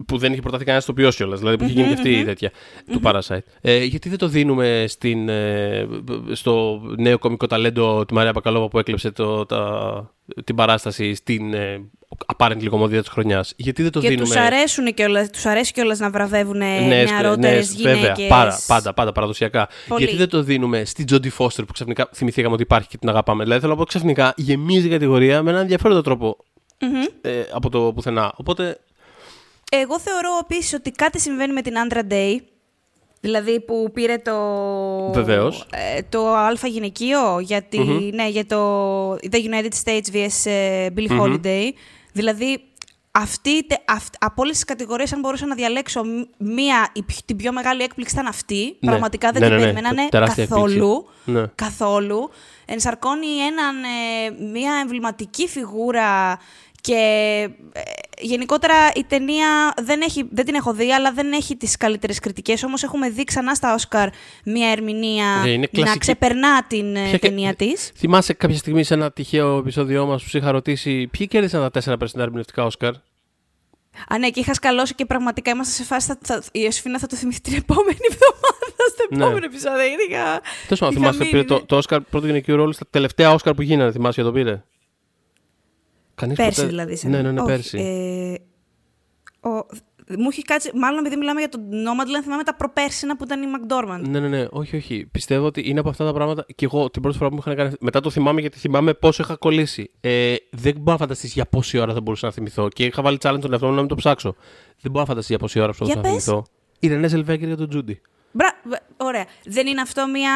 [0.08, 1.36] Που δεν είχε προταθεί κανένας τοπιό κιόλα.
[1.36, 2.52] Δηλαδή που είχε γίνει και αυτή η τέτοια
[2.91, 3.43] του Parasite.
[3.62, 5.88] Ε, γιατί δεν το δίνουμε στην, ε,
[6.32, 11.89] στο νέο κομικό ταλέντο τη Μαρία Μπακαλόβα που έκλεψε το, τα, την παράσταση στην ε,
[12.38, 14.28] apparently κομμωδία της χρονιάς; Γιατί δεν το Και δίνουμε.
[14.28, 18.02] τους, αρέσουν κιόλας, τους αρέσει κιόλας να βραβεύουν νέες- νεαρότερες νέες, γυναίκες.
[18.02, 19.70] Βέβαια, πάρα, πάντα, πάντα παραδοσιακά.
[19.88, 20.02] Πολύ.
[20.04, 23.43] Γιατί δεν το δίνουμε στην Τζόντι Φώστερ που ξαφνικά θυμηθήκαμε ότι υπάρχει και την αγαπάμε.
[23.43, 26.38] Δηλαδή θέλω να πω ξαφνικά γεμίζει η κατηγορία με έναν ενδιαφέροντα τρόπο,
[27.22, 28.34] ε, από το πουθενά.
[28.36, 28.78] Οπότε
[29.74, 32.36] Εγώ θεωρώ επίσης ότι κάτι συμβαίνει με την Andra Day.
[33.22, 34.36] Δηλαδή που πήρε το.
[35.13, 35.67] Βεβαίως.
[35.95, 37.80] ε, το αλφα γυναικείο για, τη,
[38.13, 40.51] ναι, για το The United States vs.
[40.51, 41.69] ε, Billie Holiday.
[42.13, 42.63] Δηλαδή,
[43.11, 47.19] αυτή, τε- αυ- από όλες τις κατηγορίες, αν μπορούσα να διαλέξω μ- μία, η πιο-
[47.26, 48.76] την πιο μεγάλη έκπληξη ήταν αυτή.
[48.80, 48.89] Ναι.
[48.89, 49.72] Πραγματικά δεν Ναι, την ναι, ναι.
[49.72, 50.74] περιμένανε Τεράστια καθόλου.
[50.74, 51.05] έκπληξη.
[51.41, 51.47] Ναι.
[51.55, 52.30] Καθόλου.
[52.65, 56.39] Ενσαρκώνει έναν, ε, μία εμβληματική φιγούρα
[56.82, 56.93] και
[57.73, 57.82] ε,
[58.21, 62.63] γενικότερα η ταινία δεν, έχει, δεν την έχω δει, αλλά δεν έχει τις καλύτερες κριτικές.
[62.63, 64.09] Όμως έχουμε δει ξανά στα Όσκαρ
[64.45, 65.97] μία ερμηνεία Ναι, είναι να κλασική.
[65.99, 67.91] ξεπερνά την ε, Ποια- ταινία της.
[67.95, 71.71] Θυμάσαι κάποια στιγμή σε ένα τυχαίο επεισόδιό μας που σου είχα ρωτήσει ποιοι κέρδισαν τα
[71.71, 72.93] τέσσερα περσινά ερμηνευτικά Όσκαρ;
[74.07, 76.07] Α, ναι, και είχα σκαλώσει και πραγματικά είμαστε σε φάση.
[76.07, 79.23] Θα, θα, η Ιωσήφινα θα το θυμηθεί την επόμενη εβδομάδα, στο Ναι.
[79.23, 79.86] επόμενο επεισόδιο.
[79.88, 81.65] γιατί Είχα, Τέλος πάντων, είχα θυμάσαι, μείνει, πήρε το, ναι.
[81.65, 83.91] το Όσκαρ πρώτο γυναικείο ρόλο στα τελευταία Όσκαρ που γίνανε.
[83.91, 84.63] Θυμάσαι και το πήρε;
[86.22, 86.95] Κανείς Πέρσι ποτέ- δηλαδή.
[86.95, 87.78] σε- Ναι, ναι, ναι, Όχι, πέρσι.
[87.78, 89.65] Ε, ο,
[90.17, 93.45] μου έχει κάτσει, μάλλον επειδή μιλάμε για τον Nomadland, θυμάμαι τα προπέρσινα που ήταν η
[93.55, 94.01] McDormand.
[94.09, 95.07] Ναι, ναι, ναι, όχι, όχι.
[95.11, 96.45] Πιστεύω ότι είναι από αυτά τα πράγματα.
[96.55, 97.76] Και εγώ την πρώτη φορά που μου είχαν κάνει.
[97.80, 99.91] Μετά το θυμάμαι γιατί θυμάμαι πόσο είχα κολλήσει.
[100.01, 102.67] Ε, δεν μπορώ να φανταστείς για πόση ώρα θα μπορούσα να θυμηθώ.
[102.69, 104.36] Και είχα βάλει challenge τον εαυτό μου να μην το ψάξω.
[104.82, 106.24] Δεν μπορώ να φανταστείς για πόση ώρα θα Για μπορούσα να πες.
[106.24, 106.45] θυμηθώ.
[106.80, 108.01] Η Ρενέ Ζελβέγκερ για τον Τζούντι.
[108.32, 109.26] Μπρα, βε- ωραία.
[109.45, 110.32] Δεν είναι αυτό μια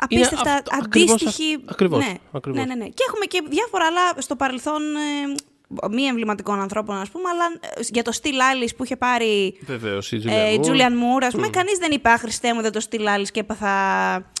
[0.00, 1.54] απίστευτα αυτό- ακριβώς αντίστοιχη.
[1.54, 2.14] αυ- ακριβώς, ναι.
[2.32, 2.60] ακριβώς.
[2.60, 2.88] ναι, ναι, ναι.
[2.88, 7.80] Και έχουμε και διάφορα άλλα στο παρελθόν ε, μη εμβληματικών ανθρώπων, ας πούμε, αλλά ε,
[7.92, 10.60] για το Στυλ Άλλη που είχε πάρει Βεβαίως, η ε, η Julianne Moore.
[10.62, 13.40] Τζούλιαν Μουρ, ας πούμε, κανείς δεν είπε, Α, Χριστέ μου, δεν το Στυλ Άλλη και
[13.40, 14.32] έπαθα.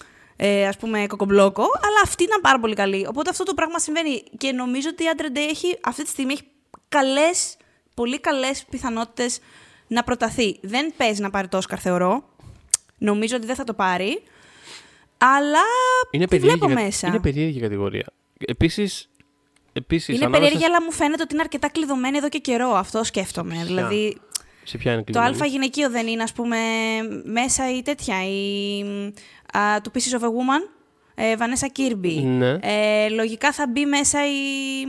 [0.42, 3.06] Ε, ας πούμε κοκομπλόκο, αλλά αυτή ήταν πάρα πολύ καλή.
[3.08, 6.32] Οπότε αυτό το πράγμα συμβαίνει και νομίζω ότι η Άντρε Day έχει, αυτή τη στιγμή
[6.32, 6.42] έχει
[6.88, 7.56] καλές,
[7.94, 9.38] πολύ καλές πιθανότητες
[9.86, 10.58] να προταθεί.
[10.62, 12.24] Δεν παίζει να πάρει το Όσκαρ, θεωρώ.
[12.98, 14.22] Νομίζω ότι δεν θα το πάρει.
[15.20, 15.58] Αλλά
[16.10, 18.06] Είναι τη περίεργη, βλέπω κα- μέσα; είναι περίεργη η κατηγορία.
[18.38, 19.08] Επίσης.
[19.72, 22.68] Επίσης, Είναι ανάμεσα περίεργη, αλλά μου φαίνεται ότι είναι αρκετά κλειδωμένη εδώ και καιρό.
[22.68, 23.62] Αυτό σκέφτομαι.
[23.66, 24.16] Δηλαδή,
[24.64, 26.56] Σε ποια είναι το κλειδωμένη; αλφα γυναικείο δεν είναι, ας πούμε,
[27.24, 28.80] μέσα η τέτοια, η,
[29.58, 30.68] α, του Pieces of a Woman,
[31.14, 32.22] ε, Vanessa Kirby.
[32.24, 32.50] Ναι.
[32.60, 34.80] Ε, λογικά θα μπει μέσα η,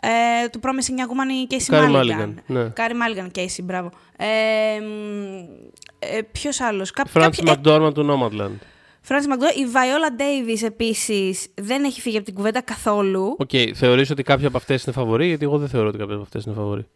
[0.00, 2.20] ε, του Promising Young Woman η Casey Carey Mulligan.
[2.22, 2.68] Mulligan, ναι.
[2.68, 3.90] Κάρι Μάλιγκαν, Casey, μπράβο.
[4.16, 4.26] Ε,
[4.80, 5.44] μ,
[5.98, 8.66] ε, ποιος άλλος; Κά, Frances κάποια- ε, McDormand του Nomadland.
[9.08, 9.56] Frances McDormand.
[9.56, 13.36] Η Viola Davis επίσης δεν έχει φύγει από την κουβέντα καθόλου.
[13.38, 16.22] Οκ, θεωρείς ότι κάποια από αυτές είναι φαβορί, γιατί εγώ δεν θεωρώ ότι κάποια από
[16.22, 16.86] αυτές είναι φαβορί.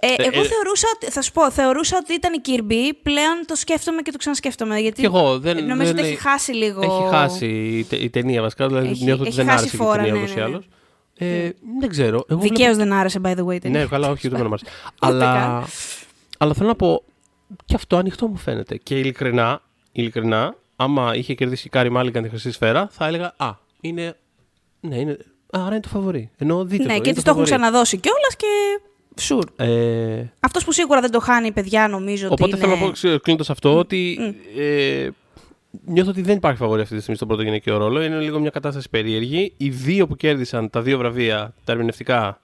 [0.00, 2.96] Ε, εγώ ε, θεωρούσα, ότι- θα σου πω, θεωρούσα ότι ήταν η Kirby.
[3.02, 4.78] Πλέον το σκέφτομαι και το ξανασκέφτομαι.
[4.78, 5.64] Γιατί Κι εγώ δεν.
[5.66, 6.80] νομίζω δεν ότι έχει έχει- χάσει λίγο.
[6.82, 8.66] Έχει χάσει η, τε- η ταινία βασικά.
[8.66, 10.34] Δηλαδή Έχει- νιώθω ότι έχει δεν χάσει άρεσε και φόρα, η ταινία ναι, ούτως ή
[10.38, 10.50] ναι, ναι.
[10.50, 10.68] άλλως.
[11.16, 12.24] Ε, δεν ξέρω.
[12.28, 13.54] Εγώ Δικαίως δεν άρεσε, by the way.
[13.54, 13.80] η ταινία.
[13.80, 14.76] Ναι, καλά, όχι, ούτε εμένα μ' άρεσε.
[15.00, 15.64] αλλά,
[16.38, 17.02] αλλά θέλω να πω,
[17.64, 18.76] και αυτό ανοιχτό μου φαίνεται.
[18.76, 23.50] Και ειλικρινά, ειλικρινά άμα είχε κερδίσει η Κάρι Μάλιγκαν τη χρυσή σφαίρα, θα έλεγα Α,
[23.80, 24.16] είναι.
[24.80, 25.16] Ναι, είναι.
[25.52, 26.30] Άρα είναι το φαβορί.
[26.36, 27.00] Ενώ δείτε Ναι, το.
[27.00, 27.50] και είναι τη το έχουν φαβορί.
[27.50, 28.46] ξαναδώσει κιόλας και.
[29.20, 29.64] Sure.
[29.66, 32.42] Ε, Αυτός που σίγουρα δεν το χάνει, παιδιά, νομίζω ότι.
[32.42, 32.66] Οπότε είναι...
[32.66, 34.18] θέλω να πω, κλείνοντας αυτό, ότι
[34.56, 35.08] ε,
[35.84, 38.02] νιώθω ότι δεν υπάρχει φαβορή αυτή τη στιγμή στον πρώτο γυναικείο ρόλο.
[38.02, 39.52] Είναι λίγο μια κατάσταση περίεργη.
[39.56, 42.40] Οι δύο που κέρδισαν τα δύο βραβεία, τα ερμηνευτικά.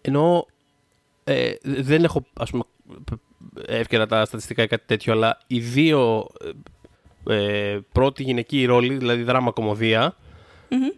[0.00, 0.46] Ενώ
[1.24, 2.62] ε, δεν έχω ας πούμε,
[3.66, 6.26] εύκαιρα τα στατιστικά ή κάτι τέτοιο, αλλά οι δύο
[7.28, 7.36] ε,
[7.74, 10.16] ε πρώτοι γυναικοί ρόλοι, δηλαδή δράμα κομμωδία,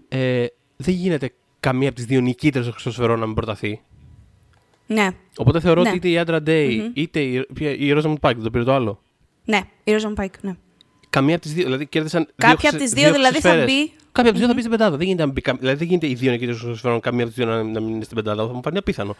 [0.08, 0.46] ε,
[0.76, 3.80] δεν γίνεται καμία από τις δύο νικήτρες των Χρυσών να μην προταθεί.
[4.86, 5.08] Ναι.
[5.36, 5.88] Οπότε θεωρώ Ναι.
[5.88, 9.00] ότι είτε η Άντρα Ντέι, είτε η, ποια- η Ρόζα Πάικ, το πήρε το άλλο.
[9.44, 10.56] Ναι, η Ρόζαμουντ Πάικ, ναι.
[11.10, 11.64] Καμία από τις δύο.
[11.64, 12.28] Δηλαδή κέρδισαν.
[12.36, 13.72] Κάποια δύο από τις χρυσέ- δύο δηλαδή θα χρυσές μπει.
[13.72, 13.90] σφαίρες.
[14.12, 14.96] Κάποια από τις δύο θα μπει στην πεντάδα.
[14.96, 17.34] Δεν γίνεται, να μπει κα- δηλαδή δεν γίνεται οι δύο νικητές των Χρυσών καμία από
[17.34, 18.46] τις δύο να, να μην είναι στην πεντάδα.
[18.46, 19.16] Θα μου φανεί απίθανο.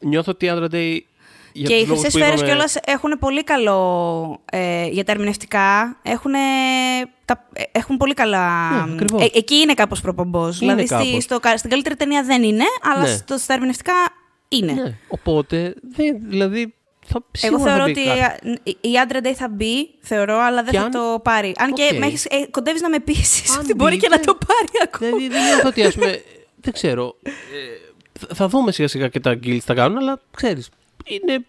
[0.00, 1.06] Νιώθω ότι η Άντρα Ντέι.
[1.52, 4.40] Για και οι τους λόγους χρυσέ που σφαίρες είπαμε- κιόλας έχουν πολύ καλό.
[4.52, 6.32] Ε, για τα ερμηνευτικά έχουν,
[7.24, 8.70] τα, ε, έχουν πολύ καλά.
[8.86, 9.22] Ναι, ακριβώς.
[9.22, 10.58] ε, εκεί είναι κάπως προπομπός.
[10.58, 11.22] Δηλαδή στη, κάπως.
[11.22, 13.08] στο, κα- στην καλύτερη ταινία δεν είναι, αλλά Ναι.
[13.16, 13.92] στο, στα ερμηνευτικά
[14.48, 14.72] είναι.
[14.72, 14.94] Ναι.
[15.08, 15.74] Οπότε.
[15.96, 16.74] Δεν, δηλαδή.
[17.12, 18.60] Θα, Εγώ σίγουρα θα θεωρώ μπει ότι κάτι.
[18.62, 21.52] η- η Άντρα Day θα μπει, θεωρώ, αλλά δεν Και θα αν- το πάρει.
[21.58, 21.98] Αν και Οκ.
[21.98, 24.38] με έχεις, ε, κοντεύεις να με πείσεις Αν ότι μπορεί μπει, και να δεν- το
[24.46, 25.10] πάρει ακόμα.
[25.10, 26.22] Δηλαδή δεν νιώθω ότι ας πούμε.
[26.64, 27.16] δεν ξέρω.
[27.22, 27.30] Ε,
[28.20, 30.68] θα- θα δούμε σιγά σιγά και τα guilds τι κάνουν, αλλά ξέρεις.
[31.04, 31.44] Είναι.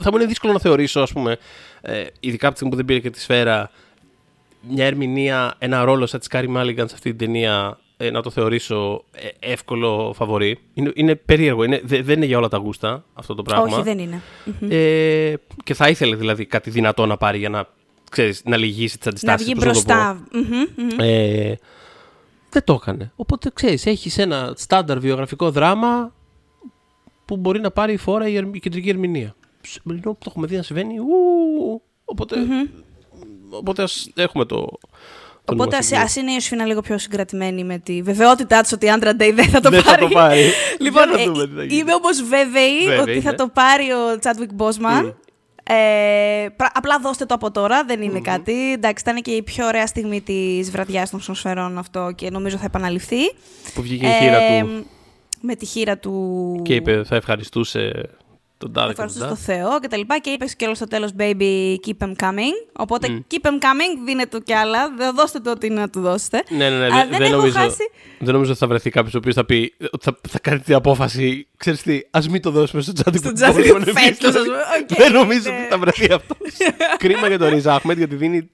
[0.00, 1.36] Θα μου είναι δύσκολο να θεωρήσω, ας πούμε,
[1.80, 3.70] ε, ειδικά από τη στιγμή που δεν πήρε και τη σφαίρα,
[4.68, 8.30] μια ερμηνεία, ένα ρόλο σαν της Κάρι Μάλιγκαν σε αυτή την ταινία, ε, να το
[8.30, 10.58] θεωρήσω ε, εύκολο φαβορί.
[10.74, 11.62] Είναι, είναι περίεργο.
[11.64, 13.64] Είναι, δε- δεν είναι για όλα τα γούστα αυτό το πράγμα.
[13.76, 14.22] Όχι, δεν είναι.
[14.68, 15.34] Ε,
[15.64, 17.68] και θα ήθελε δηλαδή κάτι δυνατό να πάρει για να,
[18.10, 19.44] ξέρεις, να λυγίσει τις Να αντιστάσεις.
[19.46, 19.84] βγει πώς να το πω.
[19.94, 20.26] μπροστά.
[20.32, 21.00] Μμμ, μμμ.
[21.00, 21.58] Ε,
[22.50, 23.12] δεν το έκανε.
[23.16, 26.12] Οπότε ξέρεις, έχεις ένα στάνταρ βιογραφικό δράμα
[27.26, 29.34] που μπορεί να πάρει η φόρα η, ερ- η κεντρική ερμηνεία.
[29.60, 30.98] Σ- Ενώ το έχουμε δει να συμβαίνει.
[30.98, 32.36] ου, οπότε,
[33.50, 34.56] οπότε ας έχουμε το.
[35.44, 36.00] το νου Οπότε μας ας, εκεί.
[36.00, 39.32] ας είναι η Ιωσήφινα λίγο πιο συγκρατημένη με τη βεβαιότητά της ότι η Άντρα Day
[39.34, 40.02] δεν θα το Δεν θα πάρει.
[40.02, 40.50] το πάρει.
[40.84, 41.76] λοιπόν, Για να ε, δούμε τι θα γίνει.
[41.80, 43.36] είμαι όμως βέβαιη, Βέβαιη, ότι θα ναι.
[43.36, 45.16] το πάρει ο Τσάντουικ Μπόσμαν.
[45.68, 48.72] Ε, πρα- απλά δώστε το από τώρα, δεν είναι κάτι.
[48.72, 52.64] Εντάξει, ήταν και η πιο ωραία στιγμή της βραδιάς των Σωσφαιρών αυτό και νομίζω θα
[52.64, 53.16] επαναληφθεί.
[53.74, 54.86] Που βγήκε η χείρα Ε, του
[55.40, 56.60] Με τη χείρα του.
[56.64, 58.10] και είπε θα ευχαριστούσε
[58.58, 59.34] τον τάδε και τον Ευχαριστώ τάδε.
[59.42, 60.18] στο Θεό και τα λοιπά.
[60.18, 62.54] Και είπες και όλο στο τέλος, baby, keep them coming.
[62.72, 64.94] Οπότε, keep them coming, δίνετε του κι άλλα.
[64.96, 66.42] Δεν δώστε το ότι είναι να του δώσετε.
[66.48, 66.84] Ναι, ναι, ναι.
[66.86, 67.90] Α, δεν, δεν δεν έχω νομίζω, χάσει.
[68.18, 70.74] δεν νομίζω ότι θα βρεθεί κάποιος ο οποίος θα πει ότι θα, θα κάνει την
[70.74, 71.46] απόφαση.
[71.56, 74.36] Ξέρεις τι, ας μην το δώσουμε στο τσάντι Στο που τσάντι μπορούμε να φέτος, εμείς».
[74.36, 74.56] ας πούμε.
[74.90, 75.56] Οκ, Δεν νομίζω ναι.
[75.58, 76.38] ότι θα βρεθεί αυτός.
[76.98, 78.50] Κρίμα για τον Ριζ Αχμέτ γιατί δίνει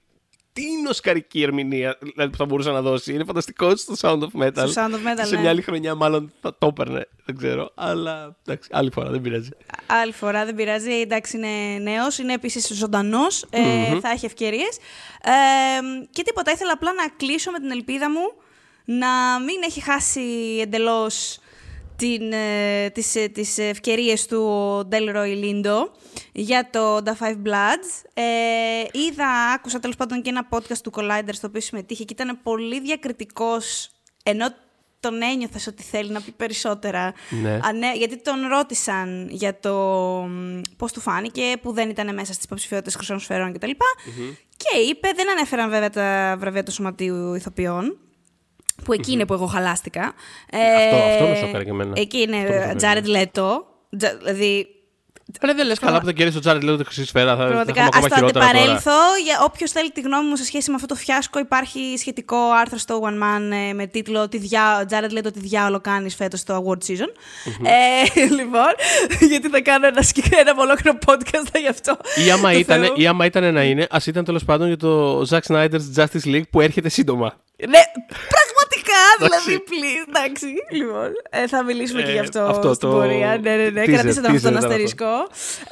[0.53, 4.69] την οσκαρική ερμηνεία δηλαδή, που θα μπορούσε να δώσει; Είναι φανταστικό στο Sound of Metal.
[4.69, 5.41] Στο Sound of Metal, Σε ναι.
[5.41, 7.09] μια άλλη χρονιά μάλλον θα το έπαιρνε.
[7.25, 7.71] Δεν ξέρω.
[7.75, 9.49] Αλλά εντάξει, άλλη φορά δεν πειράζει.
[9.87, 10.93] Άλλη φορά δεν πειράζει.
[10.93, 12.19] Εντάξει, είναι νέος.
[12.19, 13.45] Είναι επίσης ζωντανός.
[13.51, 14.77] Ε, θα έχει ευκαιρίες.
[15.23, 15.31] Ε,
[16.11, 16.53] και τίποτα.
[16.53, 18.33] Ήθελα απλά να κλείσω με την ελπίδα μου
[18.85, 21.39] να μην έχει χάσει εντελώς
[22.03, 25.89] την, ε, τις, ε, τις ευκαιρίες του ο Delroy Lindo
[26.33, 28.11] για το The Five Bloods.
[28.15, 28.23] Ε,
[28.93, 32.81] είδα, άκουσα τέλος πάντων και ένα podcast του Collider στο οποίο συμμετείχε και ήταν πολύ
[32.81, 33.91] διακριτικός
[34.23, 34.47] ενώ
[35.01, 37.13] τον ένιωθες ότι θέλει να πει περισσότερα.
[37.31, 37.59] Ναι.
[37.63, 39.75] Α, ναι, γιατί τον ρώτησαν για το
[40.29, 43.71] μ, πώς του φάνηκε που δεν ήταν μέσα στις υποψηφιότητες χρυσών σφαιρών κτλ.
[44.57, 47.99] Και είπε, δεν ανέφεραν βέβαια τα βραβεία του Σωματείου Ηθοποιών,
[48.85, 50.01] που εκει είναι που εγώ χαλάστηκα.
[50.03, 51.93] Αυτό- Ε, αυτό με σοκάρει και εμένα.
[51.97, 52.77] Εκεί είναι Αυτό με σοκάρει.
[52.77, 53.67] Τζάρετ Λέτο.
[53.99, 54.67] Τζα- Δηλαδή,
[55.43, 57.31] Ρε δεν λες καλά που θα κερδίσει ο Τζάρετ λέω ότι χρυσή σφαίρα.
[57.37, 58.59] Θα, θα πραγματικά, έχουμε ας ακόμα το χειρότερα τώρα.
[58.59, 58.91] αντεπαρέλθω.
[59.25, 62.79] Για όποιος θέλει τη γνώμη μου σε σχέση με αυτό το φιάσκο, υπάρχει σχετικό άρθρο
[62.79, 64.85] στο One Man ε, με τίτλο «Τι διά...
[64.87, 67.09] Τζάρετ λέει το τι διάολο κάνεις φέτος στο award season».
[67.65, 68.71] Ε, λοιπόν,
[69.29, 71.97] γιατί θα κάνω ένα, συγκεκ- ένα ολόκληρο podcast γι' αυτό.
[72.27, 72.95] Ή άμα, Το ήταν, Θεό.
[72.97, 76.49] ή άμα ήταν να είναι, ας ήταν τέλος πάντων για το Zack Snyder's Justice League
[76.51, 77.35] που έρχεται σύντομα.
[77.69, 77.81] Ναι,
[78.73, 79.03] πραγματικά,
[79.45, 80.47] δηλαδή, please, εντάξει.
[80.71, 83.39] Λοιπόν, ε, θα μιλήσουμε και Ε, γι' αυτό, αυτό στην το- πορεία.
[83.43, 85.07] Ναι, ναι, ναι, teaser, κρατήστε το με teaser αυτόν τον ήταν αστερίσκο.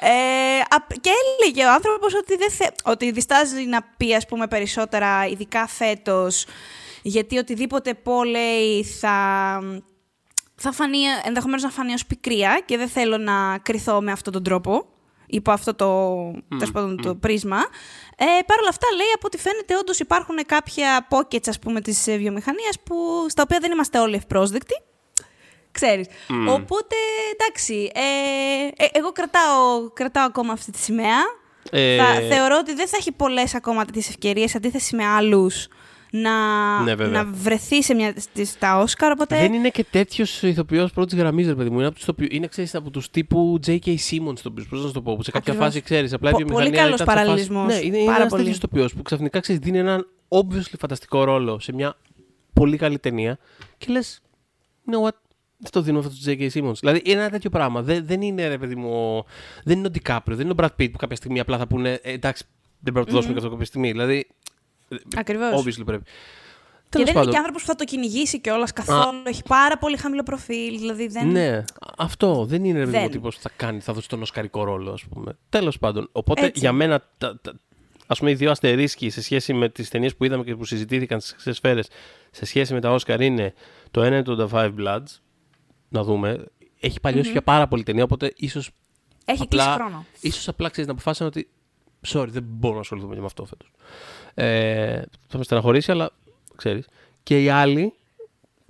[0.00, 4.46] Ε, απ- και έλεγε ο άνθρωπος ότι, δεν θε, ότι διστάζει να πει, ας πούμε,
[4.46, 6.44] περισσότερα, ειδικά φέτος,
[7.02, 9.14] γιατί οτιδήποτε πω λέει θα
[10.62, 14.42] θα φανεί, ενδεχομένως να φανεί ως πικρία και δεν θέλω να κρυθώ με αυτόν τον
[14.42, 14.86] τρόπο,
[15.26, 16.14] υπό αυτό το,
[16.48, 17.58] τέλος πάντων, το πρίσμα.
[18.22, 22.06] Ε, Παρ' όλα αυτά, λέει, από ό,τι φαίνεται, όντως υπάρχουν κάποια pockets, ας πούμε, της
[22.06, 24.82] ε, βιομηχανίας που, στα οποία δεν είμαστε όλοι ευπρόσδεκτοι.
[25.72, 26.06] Ξέρεις.
[26.48, 26.96] Οπότε,
[27.32, 31.18] εντάξει, ε, ε, εγώ κρατάω, κρατάω ακόμα αυτή τη σημαία.
[31.70, 35.68] Ε, Θα, θεωρώ ότι δεν θα έχει πολλές ακόμα τέτοιες ευκαιρίες, αντίθεση με άλλους,
[36.12, 36.32] να,
[36.82, 37.22] Ναι, βέβαια.
[37.24, 39.36] να βρεθεί σε μια, στη- στα Όσκαρ, οπότε...
[39.38, 41.76] Δεν είναι και τέτοιος ηθοποιός πρώτης γραμμής, ρε παιδί μου.
[41.76, 43.86] Είναι από τους ηθοποιού- είναι ξέρεις, από τους τύπου J.K.
[43.86, 45.16] Simmons, το πώς να σου το πω.
[45.16, 45.72] Που σε κάποια Ακριβώς.
[45.72, 46.12] φάση ξέρεις.
[46.12, 46.68] Απλά η Πο- βιομηχανία.
[46.70, 47.66] πολύ καλός ήταν σε φάση- παραλληλισμός.
[47.66, 48.42] Ναι, είναι, είναι Πάρα ένας πολύ.
[48.42, 51.96] τέτοιος ηθοποιός που ξαφνικά ξέρεις, δίνει έναν obviously φανταστικό ρόλο σε μια
[52.52, 53.38] πολύ καλή ταινία
[53.78, 54.20] και λες.
[54.86, 55.14] You know what,
[55.58, 56.48] δεν το δίνω αυτό του J.K.
[56.52, 56.74] Simmons.
[56.80, 57.82] Δηλαδή είναι ένα τέτοιο πράγμα.
[57.82, 58.90] Δεν, δεν είναι ρε παιδί μου.
[58.90, 59.24] ο-
[59.64, 61.92] Δεν είναι ο DiCaprio, δεν είναι ο Brad Pitt που κάποια στιγμή απλά θα πούνε
[62.02, 62.44] «Ε, εντάξει,
[62.80, 63.90] δεν πρέπει να του δώσουμε και αυτό κάποια στιγμή.
[63.90, 64.26] Δηλαδή.
[65.16, 65.64] Ακριβώς.
[65.64, 66.04] Obviously πρέπει.
[66.04, 67.30] Και Τέλος δεν είναι πάντων.
[67.32, 69.22] και άνθρωπος που θα το κυνηγήσει κιόλας καθόλου.
[69.24, 70.78] Έχει πάρα πολύ χαμηλό προφίλ.
[70.78, 71.28] Δηλαδή δεν.
[71.28, 71.64] Ναι,
[71.98, 73.10] αυτό δεν είναι ρε παιδί μου, ο Δεν.
[73.10, 75.38] τύπος που θα κάνει, θα δώσει τον οσκαρικό ρόλο, ας πούμε.
[75.48, 76.08] Τέλος πάντων.
[76.12, 76.60] Οπότε Έτσι.
[76.60, 77.60] για μένα, τα, τα,
[78.06, 81.20] ας πούμε, οι δύο αστερίσκοι σε σχέση με τις ταινίες που είδαμε και που συζητήθηκαν
[81.20, 81.88] στις χρυσέ σφαίρες,
[82.30, 83.54] σε σχέση με τα Όσκαρ είναι
[83.90, 85.18] το ένα είναι το The Five Bloods.
[85.88, 86.44] Να δούμε.
[86.80, 88.70] Έχει παλιώσει πια πάρα πολύ ταινία, οπότε ίσως.
[89.24, 90.04] Έχει κλείσει χρόνο.
[90.20, 91.48] Ίσως απλά ξέρεις να αποφάσισαν ότι.
[92.06, 93.72] Sorry, δεν μπορούμε να ασχοληθούμε και με αυτό φέτος.
[94.34, 96.10] Ε, θα με στεναχωρήσει, αλλά
[96.56, 96.88] ξέρεις.
[97.22, 97.92] Και η άλλη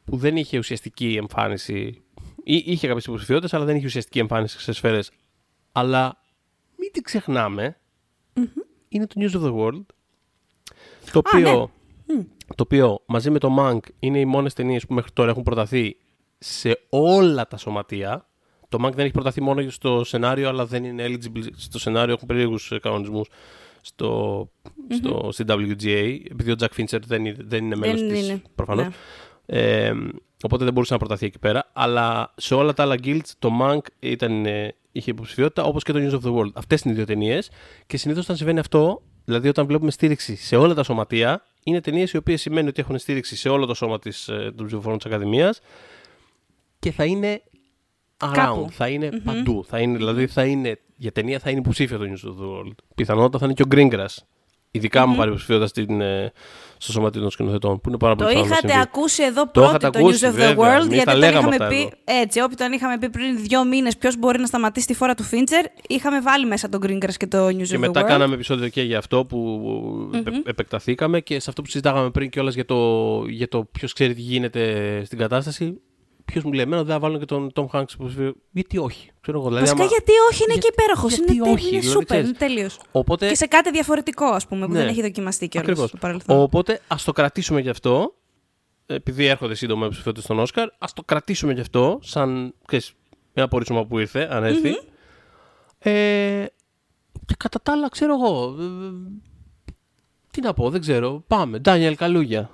[0.04, 2.02] που δεν είχε ουσιαστική εμφάνιση.
[2.44, 5.10] Ή είχε κάποιες υποψηφιότητες, αλλά δεν είχε ουσιαστική εμφάνιση σε σφαίρες.
[5.72, 6.22] Αλλά
[6.76, 7.76] μην την ξεχνάμε.
[8.88, 9.84] Είναι το News of the World.
[11.12, 11.48] Το Α, ναι.
[11.48, 11.70] οποίο,
[12.46, 15.96] το οποίο μαζί με το Mank είναι οι μόνες ταινίες που μέχρι τώρα έχουν προταθεί
[16.38, 18.29] σε όλα τα σωματεία.
[18.70, 22.14] Το Mank δεν έχει προταθεί μόνο στο σενάριο, αλλά δεν είναι eligible στο σενάριο.
[22.14, 23.28] Έχουν περίεργους κανονισμούς
[23.80, 24.50] στο,
[24.88, 28.42] στο, στην WGA, επειδή ο Jack Fincher δεν είναι, δεν είναι μέλος Δεν της, είναι.
[28.54, 28.86] προφανώς.
[28.86, 28.92] Ναι.
[29.58, 29.94] Ε,
[30.42, 31.70] οπότε δεν μπορούσε να προταθεί εκεί πέρα.
[31.72, 35.98] Αλλά σε όλα τα άλλα guilds το Mank ήταν, ε, είχε υποψηφιότητα, όπως και το
[35.98, 36.52] News of the World.
[36.52, 37.50] Αυτές είναι οι δύο ταινίες.
[37.86, 42.12] Και συνήθως όταν συμβαίνει αυτό, δηλαδή όταν βλέπουμε στήριξη σε όλα τα σωματεία, είναι ταινίες
[42.12, 45.06] οι οποίες σημαίνει ότι έχουν στήριξη σε όλο το σώμα της, ε, των ψηφοφόρων της
[45.06, 45.60] Ακαδημίας
[46.78, 47.42] και θα είναι
[48.20, 48.68] around, Κάπου.
[48.70, 49.64] θα ειναι παντού.
[49.68, 52.74] Θα είναι, δηλαδή θα είναι, για ταινία θα είναι υποψήφιο το News of the World.
[52.94, 54.22] Πιθανότατα θα είναι και ο Greengrass.
[54.72, 56.32] Ειδικά μου πάρει υποψηφιότητα στην, ε,
[56.78, 58.86] στο σωματείο των σκηνοθετών, που είναι πάρα Το πολύ πιθανό να είχατε συμβεί.
[58.92, 60.54] ακούσει εδώ Το πρώτοι είχατε το ακούσει, News of the βέβαια.
[60.56, 62.20] World, Εμείς τα γιατί τον λέγαμε είχαμε αυτά πει εδώ.
[62.22, 65.22] έτσι, όποιον τον είχαμε πει πριν δύο μήνες ποιος μπορεί να σταματήσει τη φορά του
[65.22, 68.08] Φίντσερ, είχαμε βάλει μέσα τον Greengrass και το News Και of μετά the World.
[68.08, 72.54] κάναμε επεισόδιο και για αυτό που επε- επεκταθήκαμε και σε αυτό που συζητάγαμε πριν κιόλας
[72.54, 72.76] για το,
[73.28, 75.80] για το ποιος ξέρει τι γίνεται στην κατάσταση.
[76.30, 78.34] Ποιος μου λέει, Εμένα δεν θα βάλω και τον Tom Hanks υποψήφιο.
[78.50, 79.10] Γιατί όχι.
[79.20, 81.14] Ξέρω εγώ, δηλαδή, Βασικά άμα- γιατί όχι, είναι Για- και υπέροχος.
[81.16, 82.28] γιατί Είναι, τε- όχι, είναι δηλαδή, σούπερ, ξέρεις.
[82.28, 82.80] είναι τέλειος.
[82.92, 84.78] Οπότε, Και σε κάτι διαφορετικό, ας πούμε, που Ναι.
[84.78, 85.88] δεν έχει δοκιμαστεί κιόλας Ακριβώς.
[85.88, 86.40] στο παρελθόν.
[86.40, 88.14] Οπότε ας το κρατήσουμε γι' αυτό.
[88.86, 92.92] Επειδή έρχονται σύντομα οι ψηφιότητες στον Όσκαρ, ας το κρατήσουμε γι' αυτό, σαν ξέρεις,
[93.32, 94.74] ένα απορρίσωμα που ήρθε, αν ερθει
[95.78, 96.44] Ε,
[97.26, 98.56] και κατά τα άλλα, ξέρω εγώ.
[98.60, 98.64] ε,
[100.30, 101.24] τι να πω, δεν ξέρω.
[101.26, 101.58] Πάμε.
[101.58, 102.50] Ντάνιελ Καλούγια.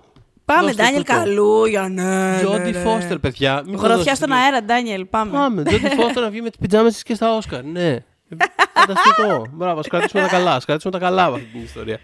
[0.47, 1.18] Πάμε, δώστε Ντάνιελ τούτο.
[1.18, 2.36] Καλούγια, ναι.
[2.42, 2.78] Τζόντι ναι, ναι.
[2.78, 3.62] Φώστερ, παιδιά.
[3.64, 4.40] Μην το Γροθιά δώσετε στον λίγο.
[4.40, 5.30] αέρα, Ντάνιελ, πάμε.
[5.30, 5.62] Πάμε.
[5.62, 7.64] Τζόντι Φώστερ να βγει με τις πιτζάμες της και στα Όσκαρ.
[7.64, 7.99] Ναι.
[8.78, 9.47] Φανταστικό.
[9.53, 10.55] Μπράβο, ας κρατήσουμε τα καλά.
[10.54, 11.99] Ας κρατήσουμε τα καλά από αυτή την ιστορία.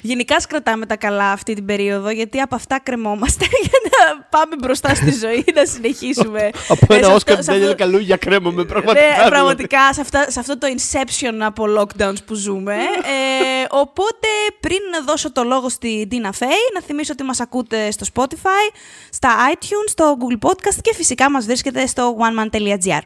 [0.00, 4.54] Γενικά ας κρατάμε τα καλά αυτή την περίοδο, γιατί από αυτά κρεμόμαστε για να πάμε
[4.58, 6.50] μπροστά στη ζωή, να συνεχίσουμε.
[6.68, 9.06] Από Ε, ένα σε Όσκαρ αυτό- σε Ντάνιελ αυτό- Καλούγια κρέμομαι πραγματικά.
[9.06, 9.30] Ναι, δηλαδή.
[9.30, 12.74] πραγματικά σε, αυτά, σε αυτό το inception από lockdowns που ζούμε.
[12.74, 14.28] ε, οπότε
[14.60, 18.74] πριν να δώσω το λόγο στη Dina Fey, να θυμίσω ότι μας ακούτε στο Spotify,
[19.12, 23.00] στα iTunes, στο Google Podcast και φυσικά μας βρίσκεται στο oneman.gr.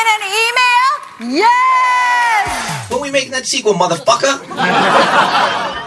[0.00, 1.36] Could this whole night have been an email?
[1.40, 2.88] Yes!
[2.90, 5.76] When we making that sequel, motherfucker?